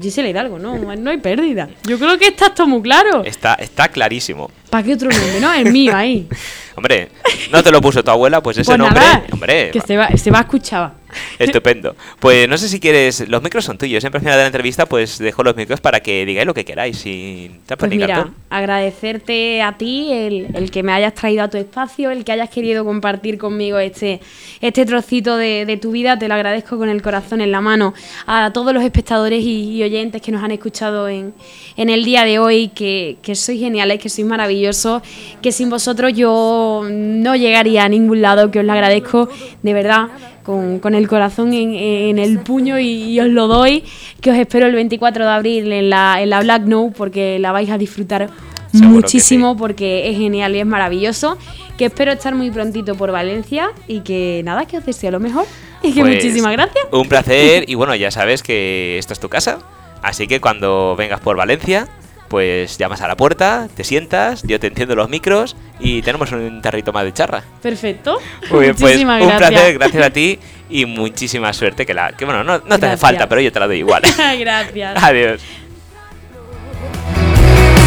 Gisela 0.00 0.28
Hidalgo, 0.28 0.58
¿no? 0.58 0.76
No 0.78 1.10
hay 1.10 1.16
pérdida. 1.18 1.68
Yo 1.86 1.98
creo 1.98 2.18
que 2.18 2.28
está 2.28 2.54
todo 2.54 2.66
muy 2.66 2.82
claro. 2.82 3.24
Está, 3.24 3.54
está 3.54 3.88
clarísimo. 3.88 4.50
¿Para 4.70 4.82
qué 4.82 4.94
otro 4.94 5.10
nombre, 5.10 5.40
no? 5.40 5.52
El 5.52 5.72
mío 5.72 5.96
ahí. 5.96 6.28
hombre, 6.76 7.08
no 7.50 7.62
te 7.62 7.70
lo 7.70 7.80
puso 7.80 8.04
tu 8.04 8.10
abuela, 8.10 8.42
pues 8.42 8.58
ese 8.58 8.66
Pues 8.66 8.78
nombre. 8.78 9.00
nada, 9.00 9.24
hombre, 9.32 9.70
que 9.70 9.80
se 9.80 9.96
va, 9.96 10.08
se 10.16 10.30
va 10.30 10.38
a 10.38 10.42
escuchar. 10.42 10.92
Estupendo. 11.38 11.96
Pues 12.20 12.48
no 12.48 12.56
sé 12.58 12.68
si 12.68 12.80
quieres. 12.80 13.28
Los 13.28 13.42
micros 13.42 13.64
son 13.64 13.78
tuyos. 13.78 14.02
Siempre 14.02 14.18
al 14.18 14.22
final 14.22 14.36
de 14.38 14.42
la 14.42 14.46
entrevista, 14.46 14.86
pues 14.86 15.18
dejo 15.18 15.42
los 15.42 15.56
micros 15.56 15.80
para 15.80 16.00
que 16.00 16.24
digáis 16.26 16.46
lo 16.46 16.54
que 16.54 16.64
queráis 16.64 16.98
sin 16.98 17.60
trampa 17.66 17.86
Pues 17.86 17.90
ni 17.90 17.98
mira, 17.98 18.14
cartón. 18.16 18.34
agradecerte 18.50 19.62
a 19.62 19.76
ti 19.76 20.12
el, 20.12 20.48
el 20.54 20.70
que 20.70 20.82
me 20.82 20.92
hayas 20.92 21.14
traído 21.14 21.42
a 21.42 21.48
tu 21.48 21.58
espacio, 21.58 22.10
el 22.10 22.24
que 22.24 22.32
hayas 22.32 22.50
querido 22.50 22.84
compartir 22.84 23.38
conmigo 23.38 23.78
este, 23.78 24.20
este 24.60 24.86
trocito 24.86 25.36
de, 25.36 25.66
de 25.66 25.76
tu 25.76 25.90
vida, 25.92 26.18
te 26.18 26.28
lo 26.28 26.34
agradezco 26.34 26.78
con 26.78 26.88
el 26.88 27.02
corazón 27.02 27.40
en 27.40 27.50
la 27.52 27.60
mano. 27.60 27.94
A 28.26 28.50
todos 28.52 28.72
los 28.72 28.82
espectadores 28.82 29.42
y, 29.42 29.76
y 29.76 29.82
oyentes 29.82 30.22
que 30.22 30.32
nos 30.32 30.42
han 30.42 30.50
escuchado 30.52 31.08
en, 31.08 31.34
en 31.76 31.90
el 31.90 32.04
día 32.04 32.24
de 32.24 32.38
hoy, 32.38 32.68
que, 32.68 33.16
que 33.22 33.34
sois 33.34 33.60
geniales, 33.60 33.98
que 34.00 34.08
sois 34.08 34.26
maravillosos, 34.26 35.02
que 35.42 35.52
sin 35.52 35.70
vosotros 35.70 36.12
yo 36.14 36.82
no 36.90 37.36
llegaría 37.36 37.84
a 37.84 37.88
ningún 37.88 38.22
lado, 38.22 38.50
que 38.50 38.60
os 38.60 38.64
lo 38.64 38.72
agradezco 38.72 39.28
de 39.62 39.72
verdad. 39.74 40.08
Con, 40.42 40.80
con 40.80 40.94
el 40.94 41.06
corazón 41.06 41.52
en, 41.52 41.74
en 41.74 42.18
el 42.18 42.40
puño 42.40 42.78
y, 42.78 42.86
y 42.86 43.20
os 43.20 43.28
lo 43.28 43.46
doy, 43.46 43.84
que 44.20 44.30
os 44.30 44.36
espero 44.36 44.66
el 44.66 44.74
24 44.74 45.24
de 45.24 45.30
abril 45.30 45.72
en 45.72 45.90
la, 45.90 46.20
en 46.20 46.30
la 46.30 46.40
Black 46.40 46.62
No 46.62 46.92
porque 46.96 47.38
la 47.38 47.52
vais 47.52 47.70
a 47.70 47.78
disfrutar 47.78 48.28
Seguro 48.72 48.90
muchísimo 48.90 49.56
porque 49.56 50.08
es 50.08 50.16
genial 50.16 50.56
y 50.56 50.60
es 50.60 50.66
maravilloso. 50.66 51.36
Que 51.76 51.86
espero 51.86 52.12
estar 52.12 52.34
muy 52.34 52.50
prontito 52.50 52.94
por 52.94 53.12
Valencia 53.12 53.70
y 53.86 54.00
que 54.00 54.40
nada, 54.44 54.64
que 54.64 54.78
os 54.78 54.86
deseo 54.86 55.10
lo 55.10 55.20
mejor. 55.20 55.44
Y 55.82 55.92
que 55.92 56.00
Pues, 56.00 56.14
muchísimas 56.14 56.52
gracias. 56.52 56.84
Un 56.90 57.08
placer. 57.08 57.68
Y 57.68 57.74
bueno, 57.74 57.94
ya 57.94 58.10
sabes 58.10 58.42
que 58.42 58.96
esto 58.98 59.12
es 59.12 59.20
tu 59.20 59.28
casa. 59.28 59.58
Así 60.02 60.26
que 60.26 60.40
cuando 60.40 60.96
vengas 60.96 61.20
por 61.20 61.36
Valencia, 61.36 61.86
pues 62.28 62.78
llamas 62.78 63.02
a 63.02 63.08
la 63.08 63.16
puerta, 63.16 63.68
te 63.74 63.84
sientas, 63.84 64.42
yo 64.42 64.58
te 64.58 64.66
enciendo 64.66 64.96
los 64.96 65.08
micros 65.10 65.54
y 65.82 66.00
tenemos 66.00 66.30
un 66.32 66.62
tarrito 66.62 66.92
más 66.92 67.04
de 67.04 67.12
charra. 67.12 67.42
Perfecto. 67.60 68.18
Muy 68.50 68.60
bien, 68.60 68.72
pues 68.74 68.80
Muchísimas 68.92 69.20
un 69.22 69.28
gracias. 69.28 69.50
placer, 69.50 69.74
gracias 69.78 70.06
a 70.06 70.10
ti 70.10 70.38
y 70.70 70.86
muchísima 70.86 71.52
suerte. 71.52 71.84
Que, 71.84 71.92
la, 71.92 72.12
que 72.12 72.24
bueno, 72.24 72.44
no, 72.44 72.58
no 72.64 72.78
te 72.78 72.86
hace 72.86 72.96
falta, 72.96 73.28
pero 73.28 73.40
yo 73.40 73.50
te 73.52 73.58
la 73.60 73.66
doy 73.66 73.78
igual. 73.78 74.02
gracias. 74.38 75.02
Adiós. 75.02 75.40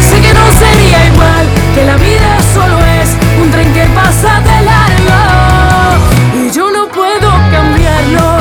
Sé 0.02 0.20
que 0.20 0.34
no 0.34 0.52
sería 0.52 1.06
igual, 1.12 1.46
que 1.74 1.84
la 1.84 1.96
vida 1.96 2.38
solo 2.54 2.78
es 2.78 3.16
un 3.42 3.50
tren 3.50 3.72
que 3.72 3.84
pasa 3.94 4.40
de 4.40 4.64
largo. 4.64 6.46
Y 6.46 6.50
yo 6.54 6.70
no 6.70 6.86
puedo 6.88 7.30
cambiarlo, 7.50 8.38